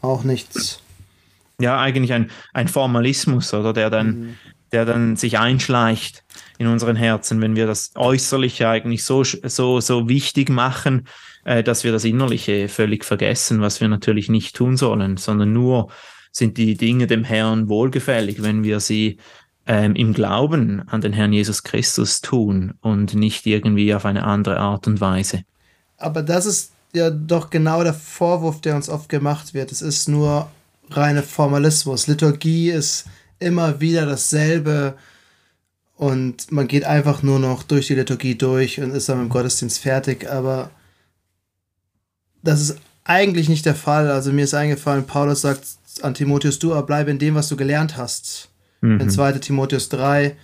auch 0.00 0.24
nichts. 0.24 0.80
Ja, 1.60 1.80
eigentlich 1.80 2.12
ein, 2.12 2.30
ein 2.52 2.68
Formalismus, 2.68 3.52
oder 3.52 3.72
der 3.72 3.90
dann 3.90 4.06
mhm 4.06 4.36
der 4.72 4.84
dann 4.84 5.16
sich 5.16 5.38
einschleicht 5.38 6.24
in 6.58 6.66
unseren 6.66 6.96
Herzen, 6.96 7.40
wenn 7.40 7.56
wir 7.56 7.66
das 7.66 7.92
Äußerliche 7.94 8.68
eigentlich 8.68 9.04
so, 9.04 9.24
so, 9.24 9.80
so 9.80 10.08
wichtig 10.08 10.50
machen, 10.50 11.08
äh, 11.44 11.62
dass 11.62 11.84
wir 11.84 11.92
das 11.92 12.04
Innerliche 12.04 12.68
völlig 12.68 13.04
vergessen, 13.04 13.60
was 13.60 13.80
wir 13.80 13.88
natürlich 13.88 14.28
nicht 14.28 14.54
tun 14.54 14.76
sollen, 14.76 15.16
sondern 15.16 15.52
nur 15.52 15.90
sind 16.32 16.58
die 16.58 16.76
Dinge 16.76 17.06
dem 17.06 17.24
Herrn 17.24 17.68
wohlgefällig, 17.68 18.42
wenn 18.42 18.62
wir 18.62 18.80
sie 18.80 19.18
ähm, 19.66 19.94
im 19.94 20.12
Glauben 20.12 20.82
an 20.88 21.00
den 21.00 21.12
Herrn 21.12 21.32
Jesus 21.32 21.62
Christus 21.62 22.20
tun 22.20 22.74
und 22.80 23.14
nicht 23.14 23.46
irgendwie 23.46 23.94
auf 23.94 24.04
eine 24.04 24.24
andere 24.24 24.58
Art 24.58 24.86
und 24.86 25.00
Weise. 25.00 25.42
Aber 25.96 26.22
das 26.22 26.46
ist 26.46 26.72
ja 26.94 27.10
doch 27.10 27.50
genau 27.50 27.82
der 27.82 27.94
Vorwurf, 27.94 28.60
der 28.60 28.76
uns 28.76 28.88
oft 28.88 29.08
gemacht 29.08 29.54
wird. 29.54 29.70
Es 29.72 29.82
ist 29.82 30.08
nur 30.08 30.50
reine 30.90 31.22
Formalismus. 31.22 32.06
Liturgie 32.06 32.70
ist 32.70 33.06
immer 33.40 33.80
wieder 33.80 34.06
dasselbe 34.06 34.94
und 35.96 36.50
man 36.50 36.68
geht 36.68 36.84
einfach 36.84 37.22
nur 37.22 37.38
noch 37.38 37.62
durch 37.62 37.88
die 37.88 37.94
Liturgie 37.94 38.34
durch 38.34 38.80
und 38.80 38.92
ist 38.92 39.08
dann 39.08 39.18
mit 39.18 39.28
dem 39.28 39.32
Gottesdienst 39.32 39.80
fertig, 39.80 40.30
aber 40.30 40.70
das 42.42 42.60
ist 42.60 42.76
eigentlich 43.04 43.48
nicht 43.48 43.66
der 43.66 43.74
Fall. 43.74 44.10
Also 44.10 44.32
mir 44.32 44.44
ist 44.44 44.54
eingefallen, 44.54 45.06
Paulus 45.06 45.40
sagt 45.42 45.66
an 46.02 46.14
Timotheus, 46.14 46.58
du 46.58 46.72
aber 46.72 46.86
bleib 46.86 47.08
in 47.08 47.18
dem, 47.18 47.34
was 47.34 47.48
du 47.48 47.56
gelernt 47.56 47.96
hast. 47.96 48.48
Mhm. 48.80 49.00
In 49.00 49.10
2. 49.10 49.32
Timotheus 49.32 49.88
3. 49.88 50.36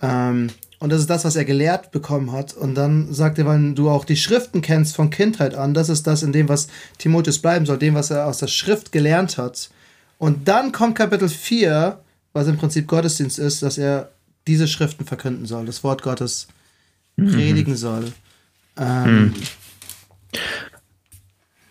Ähm, 0.00 0.48
und 0.78 0.90
das 0.90 1.00
ist 1.00 1.10
das, 1.10 1.24
was 1.24 1.36
er 1.36 1.44
gelehrt 1.44 1.90
bekommen 1.90 2.32
hat. 2.32 2.54
Und 2.54 2.74
dann 2.74 3.12
sagt 3.12 3.38
er, 3.38 3.46
wenn 3.46 3.74
du 3.74 3.90
auch 3.90 4.04
die 4.04 4.16
Schriften 4.16 4.60
kennst 4.60 4.94
von 4.94 5.10
Kindheit 5.10 5.54
an, 5.54 5.74
das 5.74 5.88
ist 5.88 6.06
das 6.06 6.22
in 6.22 6.32
dem, 6.32 6.48
was 6.48 6.68
Timotheus 6.98 7.38
bleiben 7.38 7.66
soll, 7.66 7.78
dem, 7.78 7.94
was 7.94 8.10
er 8.10 8.26
aus 8.26 8.38
der 8.38 8.46
Schrift 8.46 8.92
gelernt 8.92 9.38
hat. 9.38 9.70
Und 10.18 10.48
dann 10.48 10.72
kommt 10.72 10.96
Kapitel 10.96 11.28
4 11.28 11.98
was 12.36 12.48
im 12.48 12.58
Prinzip 12.58 12.86
Gottesdienst 12.86 13.38
ist, 13.38 13.62
dass 13.62 13.78
er 13.78 14.10
diese 14.46 14.68
Schriften 14.68 15.06
verkünden 15.06 15.46
soll, 15.46 15.64
das 15.64 15.82
Wort 15.82 16.02
Gottes 16.02 16.48
mhm. 17.16 17.32
predigen 17.32 17.72
mhm. 17.72 17.78
soll. 17.78 18.12
Ähm, 18.76 19.32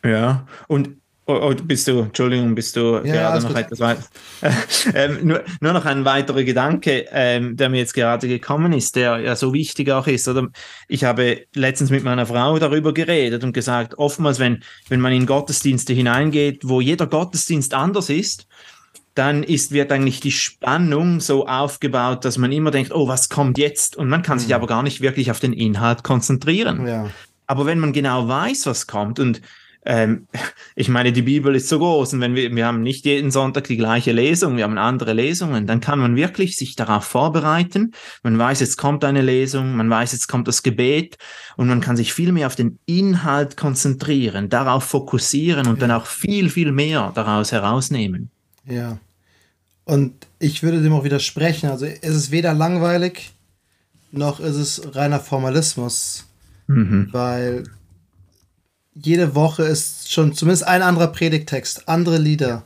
ja, 0.04 0.48
und 0.68 0.98
Oh, 1.28 1.40
oh, 1.42 1.56
bist 1.56 1.88
du, 1.88 2.02
Entschuldigung, 2.02 2.54
bist 2.54 2.76
du 2.76 3.02
ja, 3.04 3.14
gerade 3.14 3.44
noch 3.44 3.56
etwas 3.56 3.80
weiter? 3.80 4.04
ähm, 4.94 5.26
nur, 5.26 5.44
nur, 5.60 5.74
noch 5.74 5.86
ein 5.86 6.06
weiterer 6.06 6.44
Gedanke, 6.44 7.08
ähm, 7.12 7.58
der 7.58 7.70
mir 7.70 7.80
jetzt 7.80 7.96
gerade 7.96 8.28
gekommen 8.28 8.74
ist, 8.74 8.96
der 8.96 9.18
ja 9.18 9.36
so 9.36 9.52
wichtig 9.52 9.90
auch 9.90 10.06
ist. 10.06 10.28
Oder 10.28 10.50
ich 10.88 11.04
habe 11.04 11.48
letztens 11.56 11.90
mit 11.90 12.04
meiner 12.04 12.28
Frau 12.28 12.60
darüber 12.60 12.94
geredet 12.94 13.44
und 13.44 13.54
gesagt, 13.54 13.98
oftmals, 13.98 14.38
wenn, 14.38 14.62
wenn 14.88 15.02
man 15.02 15.14
in 15.14 15.26
Gottesdienste 15.26 15.94
hineingeht, 15.94 16.62
wo 16.70 16.80
jeder 16.80 17.08
Gottesdienst 17.08 17.74
anders 17.74 18.12
ist, 18.12 18.46
dann 19.16 19.44
ist, 19.44 19.72
wird 19.72 19.92
eigentlich 19.92 20.20
die 20.20 20.32
Spannung 20.32 21.22
so 21.22 21.48
aufgebaut, 21.48 22.26
dass 22.26 22.38
man 22.38 22.52
immer 22.52 22.72
denkt, 22.72 22.94
oh, 22.94 23.08
was 23.08 23.30
kommt 23.30 23.58
jetzt? 23.58 23.96
Und 23.96 24.10
man 24.10 24.22
kann 24.22 24.38
mhm. 24.38 24.42
sich 24.42 24.56
aber 24.56 24.68
gar 24.68 24.84
nicht 24.84 25.02
wirklich 25.02 25.32
auf 25.32 25.40
den 25.40 25.54
Inhalt 25.54 26.04
konzentrieren. 26.04 26.86
Ja. 26.86 27.10
Aber 27.48 27.66
wenn 27.66 27.80
man 27.80 27.94
genau 27.94 28.28
weiß, 28.28 28.66
was 28.66 28.88
kommt 28.88 29.20
und 29.20 29.42
ähm, 29.86 30.28
ich 30.76 30.90
meine, 30.90 31.14
die 31.14 31.22
Bibel 31.22 31.56
ist 31.56 31.70
so 31.70 31.80
groß 31.80 32.14
und 32.14 32.22
wenn 32.22 32.36
wir, 32.36 32.54
wir 32.54 32.66
haben 32.66 32.82
nicht 32.82 33.06
jeden 33.06 33.32
Sonntag 33.32 33.66
die 33.66 33.78
gleiche 33.78 34.12
Lesung, 34.12 34.58
wir 34.58 34.66
haben 34.66 34.78
andere 34.78 35.14
Lesungen, 35.14 35.66
dann 35.66 35.80
kann 35.80 36.00
man 36.00 36.16
wirklich 36.16 36.58
sich 36.58 36.76
darauf 36.76 37.06
vorbereiten. 37.06 37.94
Man 38.24 38.38
weiß, 38.38 38.60
jetzt 38.60 38.78
kommt 38.78 39.06
eine 39.06 39.22
Lesung, 39.22 39.76
man 39.76 39.90
weiß, 39.90 40.12
jetzt 40.12 40.28
kommt 40.28 40.48
das 40.48 40.64
Gebet 40.64 41.18
und 41.56 41.68
man 41.68 41.82
kann 41.82 41.96
sich 41.96 42.14
viel 42.14 42.32
mehr 42.32 42.48
auf 42.48 42.56
den 42.56 42.80
Inhalt 42.86 43.56
konzentrieren, 43.56 44.50
darauf 44.50 44.84
fokussieren 44.84 45.68
und 45.68 45.82
dann 45.82 45.92
auch 45.92 46.08
viel, 46.08 46.50
viel 46.50 46.72
mehr 46.72 47.12
daraus 47.16 47.52
herausnehmen. 47.52 48.30
Ja. 48.66 48.98
Und 49.86 50.28
ich 50.40 50.64
würde 50.64 50.82
dem 50.82 50.94
auch 50.94 51.04
widersprechen. 51.04 51.70
Also 51.70 51.86
es 51.86 52.16
ist 52.16 52.32
weder 52.32 52.54
langweilig, 52.54 53.32
noch 54.12 54.40
ist 54.40 54.56
es 54.56 54.96
reiner 54.96 55.20
Formalismus. 55.20 56.26
Mhm. 56.68 57.10
Weil 57.12 57.64
jede 58.96 59.36
Woche 59.36 59.64
ist 59.64 60.12
schon 60.12 60.34
zumindest 60.34 60.68
ein 60.68 60.82
anderer 60.82 61.08
Predigtext, 61.08 61.88
andere 61.88 62.18
Lieder, 62.18 62.64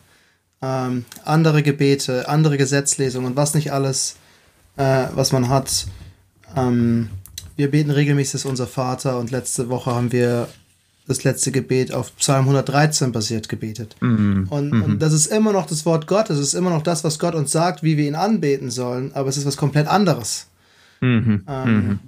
ähm, 0.61 1.05
andere 1.25 1.63
Gebete, 1.63 2.29
andere 2.29 2.57
Gesetzlesungen 2.57 3.31
und 3.31 3.35
was 3.35 3.53
nicht 3.53 3.73
alles, 3.73 4.15
äh, 4.77 5.07
was 5.13 5.31
man 5.31 5.49
hat. 5.49 5.87
Ähm, 6.55 7.09
wir 7.55 7.71
beten 7.71 7.91
regelmäßig 7.91 8.45
unser 8.45 8.67
Vater 8.67 9.19
und 9.19 9.31
letzte 9.31 9.69
Woche 9.69 9.93
haben 9.93 10.11
wir 10.11 10.47
das 11.09 11.23
letzte 11.23 11.51
Gebet 11.51 11.93
auf 11.93 12.15
Psalm 12.17 12.41
113 12.41 13.11
basiert 13.11 13.49
gebetet. 13.49 13.95
Mhm. 13.99 14.47
Und, 14.49 14.71
mhm. 14.71 14.83
und, 14.83 15.01
das 15.01 15.11
ist 15.11 15.27
immer 15.27 15.51
noch 15.51 15.65
das 15.65 15.85
Wort 15.85 16.07
Gottes, 16.07 16.37
es 16.37 16.49
ist 16.49 16.53
immer 16.53 16.69
noch 16.69 16.83
das, 16.83 17.03
was 17.03 17.19
Gott 17.19 17.35
uns 17.35 17.51
sagt, 17.51 17.83
wie 17.83 17.97
wir 17.97 18.07
ihn 18.07 18.15
anbeten 18.15 18.69
sollen, 18.69 19.11
aber 19.13 19.27
es 19.29 19.37
ist 19.37 19.45
was 19.45 19.57
komplett 19.57 19.87
anderes. 19.87 20.47
Mhm. 21.01 21.43
Ähm, 21.47 21.75
mhm. 21.75 21.99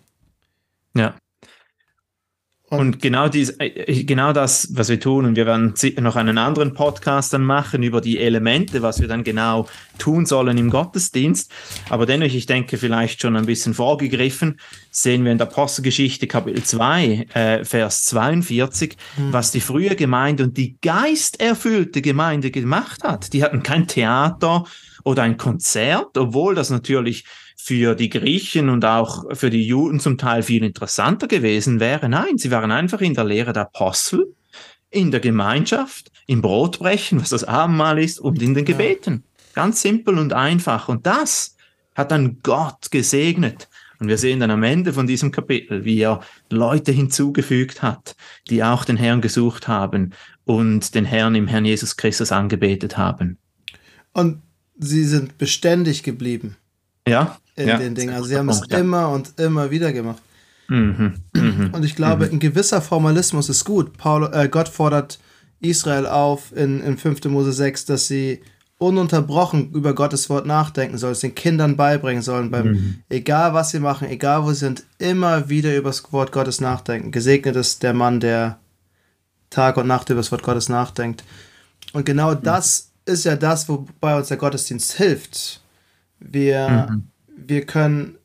ja. 0.96 1.16
Und 2.72 3.02
genau, 3.02 3.28
dies, 3.28 3.50
äh, 3.60 4.04
genau 4.06 4.32
das, 4.32 4.70
was 4.72 4.88
wir 4.88 4.98
tun, 4.98 5.26
und 5.26 5.36
wir 5.36 5.46
werden 5.46 5.74
noch 6.00 6.16
einen 6.16 6.38
anderen 6.38 6.74
Podcast 6.74 7.34
dann 7.34 7.44
machen 7.44 7.84
über 7.84 8.00
die 8.00 8.18
Elemente, 8.18 8.82
was 8.82 9.02
wir 9.02 9.10
dann 9.10 9.26
genau 9.26 9.68
tun 9.98 10.26
sollen 10.26 10.58
im 10.58 10.70
Gottesdienst. 10.70 11.52
Aber 11.90 12.06
dennoch, 12.06 12.28
ich 12.28 12.46
denke, 12.46 12.78
vielleicht 12.78 13.22
schon 13.22 13.36
ein 13.36 13.46
bisschen 13.46 13.74
vorgegriffen, 13.74 14.58
sehen 14.90 15.26
wir 15.26 15.34
in 15.34 15.38
der 15.38 15.48
Apostelgeschichte 15.48 16.28
Kapitel 16.28 16.64
2, 16.64 17.28
äh, 17.34 17.66
Vers 17.66 18.04
42, 18.04 18.96
mhm. 19.18 19.34
was 19.34 19.52
die 19.52 19.60
frühe 19.60 19.98
Gemeinde 19.98 20.46
und 20.46 20.56
die 20.56 20.78
geisterfüllte 20.82 22.02
Gemeinde 22.02 22.52
gemacht 22.52 23.04
hat. 23.04 23.34
Die 23.34 23.44
hatten 23.44 23.64
kein 23.64 23.88
Theater 23.88 24.64
oder 25.04 25.24
ein 25.24 25.36
Konzert, 25.36 26.18
obwohl 26.18 26.56
das 26.56 26.70
natürlich 26.70 27.26
für 27.64 27.94
die 27.94 28.10
Griechen 28.10 28.70
und 28.70 28.84
auch 28.86 29.36
für 29.36 29.52
die 29.52 29.64
Juden 29.64 30.00
zum 30.00 30.18
Teil 30.18 30.42
viel 30.42 30.64
interessanter 30.64 31.28
gewesen 31.28 31.80
wäre. 31.80 32.10
Nein, 32.10 32.40
sie 32.40 32.50
waren 32.50 32.72
einfach 32.72 33.02
in 33.02 33.14
der 33.14 33.24
Lehre 33.24 33.54
der 33.54 33.64
Apostel, 33.64 34.34
in 34.90 35.12
der 35.12 35.20
Gemeinschaft, 35.20 36.12
im 36.26 36.42
Brotbrechen, 36.42 37.22
was 37.22 37.30
das 37.30 37.44
Abendmahl 37.44 38.00
ist, 38.00 38.20
und 38.20 38.42
in 38.42 38.56
den 38.56 38.66
Gebeten. 38.66 39.24
Ganz 39.54 39.84
simpel 39.84 40.18
und 40.18 40.34
einfach. 40.34 40.90
Und 40.90 41.06
das 41.06 41.56
hat 41.94 42.10
dann 42.10 42.40
Gott 42.42 42.90
gesegnet. 42.90 43.70
Und 44.00 44.08
wir 44.08 44.18
sehen 44.18 44.40
dann 44.40 44.50
am 44.50 44.64
Ende 44.64 44.92
von 44.92 45.06
diesem 45.06 45.32
Kapitel, 45.32 45.86
wie 45.86 46.00
er 46.00 46.22
Leute 46.50 46.92
hinzugefügt 46.92 47.84
hat, 47.84 48.16
die 48.50 48.64
auch 48.64 48.86
den 48.86 48.98
Herrn 48.98 49.22
gesucht 49.22 49.68
haben 49.68 50.14
und 50.46 50.96
den 50.96 51.06
Herrn 51.06 51.36
im 51.36 51.48
Herrn 51.48 51.66
Jesus 51.66 51.96
Christus 51.96 52.32
angebetet 52.32 52.98
haben. 52.98 53.38
Und 54.14 54.42
sie 54.80 55.04
sind 55.04 55.38
beständig 55.38 56.02
geblieben. 56.02 56.58
Ja 57.08 57.38
in 57.62 57.68
ja, 57.68 57.78
den 57.78 57.96
Dingen. 57.96 58.14
Also 58.14 58.26
sie 58.26 58.38
haben 58.38 58.50
es 58.50 58.62
ja. 58.70 58.78
immer 58.78 59.10
und 59.10 59.40
immer 59.40 59.72
wieder 59.72 59.94
gemacht. 59.94 60.22
Mhm, 60.72 61.16
mhm, 61.34 61.70
und 61.74 61.84
ich 61.84 61.98
glaube, 61.98 62.28
mhm. 62.28 62.34
ein 62.34 62.40
gewisser 62.40 62.82
Formalismus 62.82 63.50
ist 63.50 63.66
gut. 63.66 63.98
Paul, 63.98 64.30
äh, 64.34 64.48
Gott 64.48 64.70
fordert 64.70 65.20
Israel 65.60 66.06
auf 66.06 66.56
in, 66.56 66.82
in 66.82 66.98
5. 66.98 67.26
Mose 67.26 67.52
6, 67.52 67.86
dass 67.86 68.08
sie 68.08 68.42
ununterbrochen 68.78 69.74
über 69.74 69.94
Gottes 69.94 70.30
Wort 70.30 70.46
nachdenken 70.46 70.98
sollen, 70.98 71.12
es 71.12 71.20
den 71.20 71.36
Kindern 71.36 71.76
beibringen 71.76 72.24
sollen, 72.24 72.50
beim, 72.50 72.68
mhm. 72.68 73.04
egal 73.10 73.54
was 73.54 73.72
sie 73.72 73.80
machen, 73.80 74.08
egal 74.08 74.44
wo 74.44 74.54
sie 74.54 74.60
sind, 74.60 74.86
immer 74.98 75.50
wieder 75.50 75.76
über 75.76 75.90
das 75.90 76.12
Wort 76.14 76.32
Gottes 76.32 76.62
nachdenken. 76.62 77.12
Gesegnet 77.12 77.58
ist 77.58 77.84
der 77.84 77.94
Mann, 77.94 78.22
der 78.22 78.58
Tag 79.50 79.76
und 79.76 79.88
Nacht 79.88 80.10
über 80.10 80.22
das 80.22 80.32
Wort 80.32 80.42
Gottes 80.42 80.70
nachdenkt. 80.70 81.26
Und 81.92 82.06
genau 82.06 82.34
mhm. 82.34 82.44
das 82.44 82.92
ist 83.06 83.26
ja 83.26 83.36
das, 83.36 83.68
wobei 83.68 84.18
uns 84.18 84.30
der 84.30 84.38
Gottesdienst 84.38 84.94
hilft. 84.94 85.62
Wir, 86.20 86.88
mhm 86.90 87.11
wir 87.48 87.66
können 87.66 88.18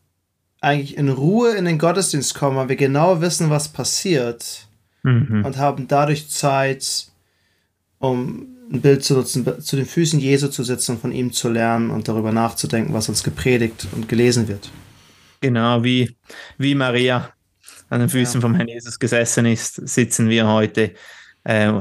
eigentlich 0.60 0.96
in 0.96 1.08
Ruhe 1.08 1.54
in 1.54 1.64
den 1.64 1.78
Gottesdienst 1.78 2.34
kommen, 2.34 2.56
weil 2.56 2.68
wir 2.68 2.76
genau 2.76 3.20
wissen, 3.20 3.50
was 3.50 3.68
passiert 3.68 4.66
mhm. 5.02 5.44
und 5.44 5.58
haben 5.58 5.88
dadurch 5.88 6.28
Zeit, 6.28 7.08
um 7.98 8.48
ein 8.72 8.80
Bild 8.80 9.04
zu 9.04 9.14
nutzen, 9.14 9.44
zu 9.60 9.76
den 9.76 9.86
Füßen 9.86 10.18
Jesu 10.18 10.48
zu 10.48 10.64
sitzen 10.64 10.92
und 10.92 11.00
von 11.00 11.12
ihm 11.12 11.32
zu 11.32 11.48
lernen 11.48 11.90
und 11.90 12.08
darüber 12.08 12.32
nachzudenken, 12.32 12.94
was 12.94 13.08
uns 13.08 13.22
gepredigt 13.22 13.86
und 13.92 14.08
gelesen 14.08 14.48
wird. 14.48 14.70
Genau, 15.40 15.84
wie, 15.84 16.16
wie 16.58 16.74
Maria 16.74 17.30
an 17.88 18.00
den 18.00 18.08
Füßen 18.08 18.40
ja. 18.40 18.40
vom 18.40 18.54
Herrn 18.54 18.68
Jesus 18.68 18.98
gesessen 18.98 19.46
ist, 19.46 19.74
sitzen 19.88 20.28
wir 20.28 20.48
heute 20.48 20.94
äh, 21.44 21.72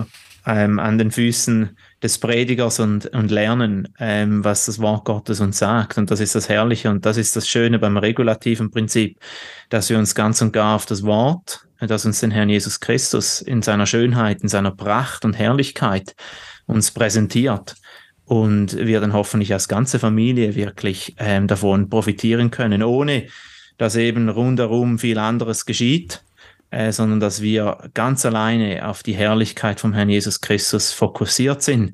ähm, 0.46 0.80
an 0.80 0.98
den 0.98 1.12
Füßen 1.12 1.76
des 2.04 2.20
Predigers 2.20 2.80
und, 2.80 3.08
und 3.08 3.32
lernen, 3.32 3.88
ähm, 4.00 4.44
was 4.44 4.66
das 4.66 4.80
Wort 4.80 5.06
Gottes 5.06 5.40
uns 5.40 5.58
sagt. 5.58 5.98
Und 5.98 6.12
das 6.12 6.20
ist 6.20 6.36
das 6.36 6.50
Herrliche 6.50 6.90
und 6.90 7.06
das 7.06 7.18
ist 7.18 7.36
das 7.36 7.48
Schöne 7.48 7.80
beim 7.80 7.98
regulativen 7.98 8.70
Prinzip, 8.70 9.20
dass 9.70 9.90
wir 9.90 9.98
uns 9.98 10.14
ganz 10.14 10.42
und 10.42 10.52
gar 10.52 10.76
auf 10.76 10.86
das 10.86 11.04
Wort, 11.04 11.66
das 11.80 12.06
uns 12.06 12.20
den 12.20 12.32
Herrn 12.32 12.50
Jesus 12.50 12.80
Christus 12.80 13.42
in 13.42 13.62
seiner 13.62 13.86
Schönheit, 13.86 14.42
in 14.42 14.50
seiner 14.50 14.72
Pracht 14.72 15.26
und 15.26 15.34
Herrlichkeit 15.34 16.16
uns 16.68 16.92
präsentiert 16.92 17.76
und 18.26 18.76
wir 18.76 19.00
dann 19.00 19.14
hoffentlich 19.14 19.54
als 19.54 19.68
ganze 19.68 20.00
Familie 20.00 20.56
wirklich 20.56 21.16
ähm, 21.18 21.48
davon 21.48 21.90
profitieren 21.90 22.52
können, 22.52 22.84
ohne 22.84 23.28
dass 23.78 23.96
eben 23.96 24.30
rundherum 24.30 25.00
viel 25.00 25.18
anderes 25.18 25.66
geschieht 25.66 26.22
äh, 26.76 26.92
sondern 26.92 27.22
dass 27.22 27.42
wir 27.42 27.78
ganz 27.94 28.26
alleine 28.26 28.86
auf 28.90 29.02
die 29.02 29.14
Herrlichkeit 29.14 29.80
vom 29.80 29.94
Herrn 29.94 30.10
Jesus 30.10 30.42
Christus 30.42 30.92
fokussiert 30.92 31.62
sind. 31.62 31.94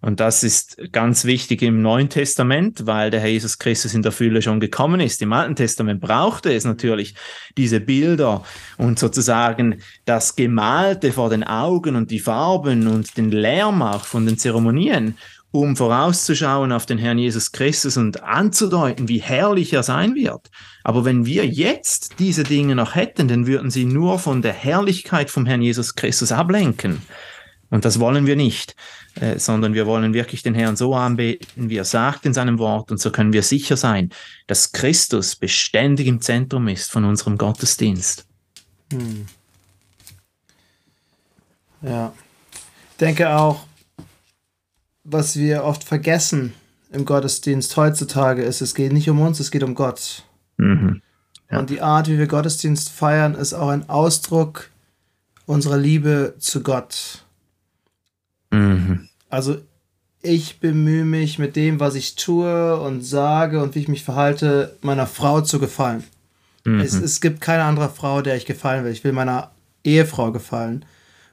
Und 0.00 0.20
das 0.20 0.42
ist 0.42 0.78
ganz 0.90 1.26
wichtig 1.26 1.60
im 1.60 1.82
Neuen 1.82 2.08
Testament, 2.08 2.86
weil 2.86 3.10
der 3.10 3.20
Herr 3.20 3.28
Jesus 3.28 3.58
Christus 3.58 3.92
in 3.92 4.00
der 4.00 4.10
Fülle 4.10 4.40
schon 4.40 4.58
gekommen 4.58 5.00
ist. 5.00 5.20
Im 5.20 5.34
Alten 5.34 5.54
Testament 5.54 6.00
brauchte 6.00 6.50
es 6.52 6.64
natürlich 6.64 7.14
diese 7.58 7.78
Bilder 7.78 8.42
und 8.78 8.98
sozusagen 8.98 9.82
das 10.06 10.34
Gemalte 10.34 11.12
vor 11.12 11.28
den 11.28 11.44
Augen 11.44 11.94
und 11.94 12.10
die 12.10 12.18
Farben 12.18 12.86
und 12.86 13.16
den 13.18 13.30
Lärm 13.30 13.82
auch 13.82 14.06
von 14.06 14.24
den 14.24 14.38
Zeremonien, 14.38 15.18
um 15.52 15.76
vorauszuschauen 15.76 16.72
auf 16.72 16.86
den 16.86 16.98
Herrn 16.98 17.18
Jesus 17.18 17.52
Christus 17.52 17.96
und 17.98 18.22
anzudeuten, 18.22 19.08
wie 19.08 19.20
herrlich 19.20 19.72
er 19.74 19.82
sein 19.82 20.14
wird. 20.14 20.50
Aber 20.82 21.04
wenn 21.04 21.26
wir 21.26 21.46
jetzt 21.46 22.18
diese 22.18 22.42
Dinge 22.42 22.74
noch 22.74 22.94
hätten, 22.94 23.28
dann 23.28 23.46
würden 23.46 23.70
sie 23.70 23.84
nur 23.84 24.18
von 24.18 24.42
der 24.42 24.54
Herrlichkeit 24.54 25.30
vom 25.30 25.46
Herrn 25.46 25.62
Jesus 25.62 25.94
Christus 25.94 26.32
ablenken. 26.32 27.02
Und 27.68 27.84
das 27.84 28.00
wollen 28.00 28.26
wir 28.26 28.36
nicht, 28.36 28.76
äh, 29.20 29.38
sondern 29.38 29.74
wir 29.74 29.86
wollen 29.86 30.14
wirklich 30.14 30.42
den 30.42 30.54
Herrn 30.54 30.76
so 30.76 30.94
anbeten, 30.94 31.68
wie 31.68 31.76
er 31.76 31.84
sagt 31.84 32.26
in 32.26 32.34
seinem 32.34 32.58
Wort. 32.58 32.90
Und 32.90 33.00
so 33.00 33.10
können 33.10 33.32
wir 33.32 33.42
sicher 33.42 33.76
sein, 33.76 34.10
dass 34.46 34.72
Christus 34.72 35.36
beständig 35.36 36.06
im 36.06 36.20
Zentrum 36.22 36.68
ist 36.68 36.90
von 36.90 37.04
unserem 37.04 37.36
Gottesdienst. 37.36 38.26
Hm. 38.90 39.26
Ja. 41.82 42.12
Ich 42.90 42.96
denke 42.98 43.34
auch, 43.34 43.64
was 45.04 45.36
wir 45.36 45.64
oft 45.64 45.84
vergessen 45.84 46.52
im 46.92 47.04
Gottesdienst 47.04 47.76
heutzutage 47.76 48.42
ist, 48.42 48.60
es 48.60 48.74
geht 48.74 48.92
nicht 48.92 49.08
um 49.08 49.20
uns, 49.20 49.40
es 49.40 49.50
geht 49.50 49.62
um 49.62 49.74
Gott. 49.74 50.24
Mhm. 50.58 51.02
Ja. 51.50 51.58
Und 51.58 51.70
die 51.70 51.80
Art, 51.80 52.08
wie 52.08 52.18
wir 52.18 52.26
Gottesdienst 52.26 52.90
feiern, 52.90 53.34
ist 53.34 53.54
auch 53.54 53.68
ein 53.68 53.88
Ausdruck 53.88 54.70
unserer 55.46 55.78
Liebe 55.78 56.34
zu 56.38 56.62
Gott. 56.62 57.24
Mhm. 58.50 59.08
Also 59.28 59.58
ich 60.22 60.60
bemühe 60.60 61.04
mich 61.04 61.38
mit 61.38 61.56
dem, 61.56 61.80
was 61.80 61.94
ich 61.94 62.14
tue 62.14 62.78
und 62.78 63.02
sage 63.02 63.62
und 63.62 63.74
wie 63.74 63.80
ich 63.80 63.88
mich 63.88 64.04
verhalte, 64.04 64.76
meiner 64.82 65.06
Frau 65.06 65.40
zu 65.40 65.58
gefallen. 65.58 66.04
Mhm. 66.64 66.80
Es, 66.80 66.94
es 66.94 67.20
gibt 67.20 67.40
keine 67.40 67.64
andere 67.64 67.88
Frau, 67.88 68.22
der 68.22 68.36
ich 68.36 68.46
gefallen 68.46 68.84
will. 68.84 68.92
Ich 68.92 69.02
will 69.02 69.12
meiner 69.12 69.50
Ehefrau 69.82 70.30
gefallen. 70.30 70.84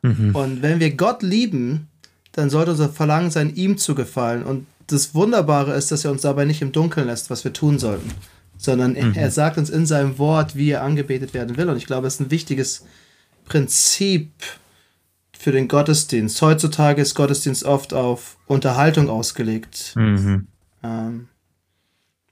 Mhm. 0.01 0.34
Und 0.34 0.62
wenn 0.62 0.79
wir 0.79 0.95
Gott 0.95 1.21
lieben, 1.21 1.88
dann 2.33 2.49
sollte 2.49 2.71
unser 2.71 2.89
Verlangen 2.89 3.31
sein, 3.31 3.55
ihm 3.55 3.77
zu 3.77 3.95
gefallen. 3.95 4.43
Und 4.43 4.65
das 4.87 5.13
Wunderbare 5.13 5.73
ist, 5.73 5.91
dass 5.91 6.05
er 6.05 6.11
uns 6.11 6.21
dabei 6.21 6.45
nicht 6.45 6.61
im 6.61 6.71
Dunkeln 6.71 7.07
lässt, 7.07 7.29
was 7.29 7.43
wir 7.43 7.53
tun 7.53 7.79
sollten, 7.79 8.11
sondern 8.57 8.93
mhm. 8.93 9.13
er 9.15 9.31
sagt 9.31 9.57
uns 9.57 9.69
in 9.69 9.85
seinem 9.85 10.17
Wort, 10.17 10.55
wie 10.55 10.71
er 10.71 10.83
angebetet 10.83 11.33
werden 11.33 11.57
will. 11.57 11.69
Und 11.69 11.77
ich 11.77 11.85
glaube, 11.85 12.07
es 12.07 12.15
ist 12.15 12.21
ein 12.21 12.31
wichtiges 12.31 12.85
Prinzip 13.45 14.31
für 15.37 15.51
den 15.51 15.67
Gottesdienst. 15.67 16.41
Heutzutage 16.41 17.01
ist 17.01 17.15
Gottesdienst 17.15 17.63
oft 17.63 17.93
auf 17.93 18.37
Unterhaltung 18.47 19.09
ausgelegt. 19.09 19.93
Mhm. 19.95 20.47
Ähm, 20.83 21.27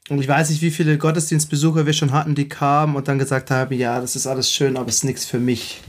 und 0.09 0.19
ich 0.19 0.27
weiß 0.27 0.49
nicht, 0.49 0.61
wie 0.61 0.71
viele 0.71 0.97
Gottesdienstbesucher 0.97 1.85
wir 1.85 1.93
schon 1.93 2.11
hatten, 2.11 2.33
die 2.33 2.47
kamen 2.47 2.95
und 2.95 3.07
dann 3.07 3.19
gesagt 3.19 3.51
haben, 3.51 3.73
ja, 3.75 3.99
das 3.99 4.15
ist 4.15 4.25
alles 4.25 4.51
schön, 4.51 4.77
aber 4.77 4.89
es 4.89 4.97
ist 4.97 5.03
nichts 5.03 5.25
für 5.25 5.39
mich. 5.39 5.81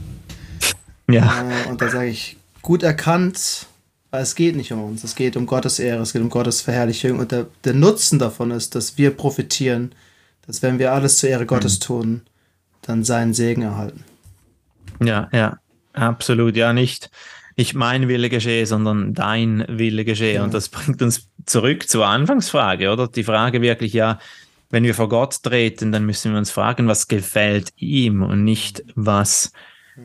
Ja. 1.09 1.43
Äh, 1.43 1.69
und 1.69 1.81
da 1.81 1.89
sage 1.89 2.09
ich, 2.09 2.37
gut 2.61 2.83
erkannt, 2.83 3.67
weil 4.11 4.23
es 4.23 4.35
geht 4.35 4.55
nicht 4.55 4.71
um 4.71 4.83
uns, 4.83 5.03
es 5.03 5.15
geht 5.15 5.37
um 5.37 5.45
Gottes 5.45 5.79
Ehre, 5.79 6.01
es 6.01 6.13
geht 6.13 6.21
um 6.21 6.29
Gottes 6.29 6.61
Verherrlichung 6.61 7.19
und 7.19 7.31
der, 7.31 7.47
der 7.63 7.73
Nutzen 7.73 8.19
davon 8.19 8.51
ist, 8.51 8.75
dass 8.75 8.97
wir 8.97 9.11
profitieren, 9.11 9.93
dass 10.47 10.61
wenn 10.61 10.79
wir 10.79 10.93
alles 10.93 11.17
zur 11.17 11.29
Ehre 11.29 11.45
Gottes 11.45 11.79
mhm. 11.79 11.83
tun, 11.83 12.21
dann 12.81 13.03
seinen 13.03 13.33
Segen 13.33 13.61
erhalten. 13.61 14.03
Ja, 15.03 15.29
ja, 15.31 15.59
absolut, 15.93 16.55
ja, 16.55 16.73
nicht 16.73 17.09
nicht 17.59 17.73
mein 17.73 18.07
Wille 18.07 18.29
geschehe, 18.29 18.65
sondern 18.65 19.13
dein 19.13 19.65
Wille 19.67 20.05
geschehe. 20.05 20.35
Ja. 20.35 20.43
Und 20.45 20.53
das 20.53 20.69
bringt 20.69 21.01
uns 21.01 21.27
zurück 21.45 21.89
zur 21.89 22.07
Anfangsfrage, 22.07 22.89
oder? 22.89 23.09
Die 23.09 23.25
Frage 23.25 23.61
wirklich, 23.61 23.91
ja, 23.91 24.17
wenn 24.69 24.85
wir 24.85 24.95
vor 24.95 25.09
Gott 25.09 25.43
treten, 25.43 25.91
dann 25.91 26.05
müssen 26.05 26.31
wir 26.31 26.37
uns 26.37 26.51
fragen, 26.51 26.87
was 26.87 27.09
gefällt 27.09 27.73
ihm 27.75 28.23
und 28.23 28.45
nicht 28.45 28.85
was, 28.95 29.51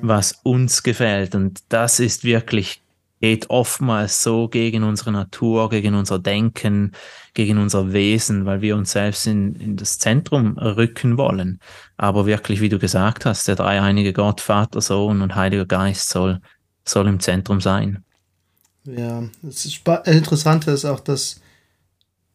was 0.01 0.41
uns 0.43 0.83
gefällt. 0.83 1.37
Und 1.37 1.61
das 1.69 2.01
ist 2.01 2.25
wirklich, 2.25 2.81
geht 3.25 3.49
oftmals 3.49 4.23
so 4.23 4.49
gegen 4.49 4.83
unsere 4.83 5.11
Natur, 5.11 5.71
gegen 5.71 5.95
unser 5.95 6.19
Denken, 6.19 6.93
gegen 7.33 7.57
unser 7.57 7.95
Wesen, 7.95 8.45
weil 8.45 8.61
wir 8.61 8.77
uns 8.77 8.93
selbst 8.93 9.27
in, 9.27 9.55
in 9.55 9.77
das 9.79 9.99
Zentrum 9.99 10.59
rücken 10.59 11.17
wollen. 11.17 11.59
Aber 11.97 12.27
wirklich, 12.27 12.61
wie 12.61 12.69
du 12.69 12.79
gesagt 12.79 13.25
hast, 13.25 13.49
der 13.49 13.57
dreieinige 13.57 14.13
Gott, 14.13 14.43
Vater, 14.43 14.83
Sohn 14.83 15.23
und 15.23 15.37
Heiliger 15.37 15.65
Geist 15.65 16.11
soll 16.11 16.43
soll 16.85 17.09
im 17.09 17.19
Zentrum 17.19 17.63
sein. 17.63 18.05
Ja, 18.85 19.23
das 19.41 19.65
ist 19.65 19.81
Interessante 20.05 20.73
ist 20.73 20.85
auch, 20.85 21.01
dass 21.01 21.41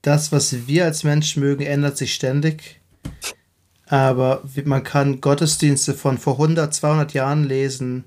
das, 0.02 0.32
was 0.32 0.65
wir 0.65 0.86
als 0.86 1.04
Mensch 1.04 1.38
mögen, 1.38 1.67
ändert 1.67 1.97
sich 1.97 2.15
ständig. 2.15 2.82
Aber 3.86 4.41
man 4.65 4.84
kann 4.84 5.21
Gottesdienste 5.21 5.93
von 5.93 6.17
vor 6.17 6.34
100, 6.34 6.73
200 6.73 7.13
Jahren 7.13 7.43
lesen 7.43 8.06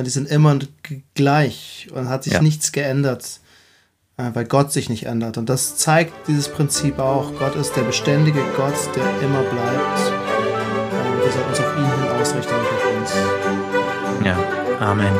und 0.00 0.06
die 0.06 0.10
sind 0.10 0.28
immer 0.30 0.58
gleich 1.14 1.88
und 1.94 2.08
hat 2.08 2.24
sich 2.24 2.32
ja. 2.32 2.42
nichts 2.42 2.72
geändert, 2.72 3.40
äh, 4.16 4.30
weil 4.32 4.46
Gott 4.46 4.72
sich 4.72 4.88
nicht 4.88 5.04
ändert. 5.04 5.36
Und 5.36 5.50
das 5.50 5.76
zeigt 5.76 6.14
dieses 6.26 6.48
Prinzip 6.48 6.98
auch. 6.98 7.32
Gott 7.38 7.54
ist 7.54 7.76
der 7.76 7.82
beständige 7.82 8.40
Gott, 8.56 8.74
der 8.96 9.04
immer 9.22 9.42
bleibt. 9.42 10.00
Äh, 10.00 11.24
wir 11.24 11.32
sollten 11.32 11.48
uns 11.50 11.60
auf 11.60 11.76
ihn 11.76 11.84
hin 11.84 12.08
ausrichten, 12.18 12.54
nicht 12.56 12.72
auf 12.72 12.84
uns. 12.98 14.26
Ja, 14.26 14.38
Amen. 14.80 15.12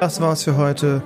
Das 0.00 0.18
war's 0.22 0.42
für 0.42 0.56
heute. 0.56 1.02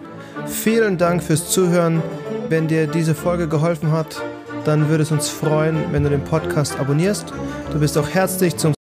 Vielen 0.46 0.96
Dank 0.96 1.24
fürs 1.24 1.50
Zuhören. 1.50 2.04
Wenn 2.48 2.68
dir 2.68 2.86
diese 2.86 3.16
Folge 3.16 3.48
geholfen 3.48 3.90
hat, 3.90 4.22
dann 4.64 4.88
würde 4.88 5.02
es 5.02 5.10
uns 5.10 5.28
freuen, 5.28 5.92
wenn 5.92 6.04
du 6.04 6.10
den 6.10 6.22
Podcast 6.22 6.78
abonnierst. 6.78 7.32
Du 7.72 7.80
bist 7.80 7.98
auch 7.98 8.08
herzlich 8.08 8.56
zum 8.56 8.75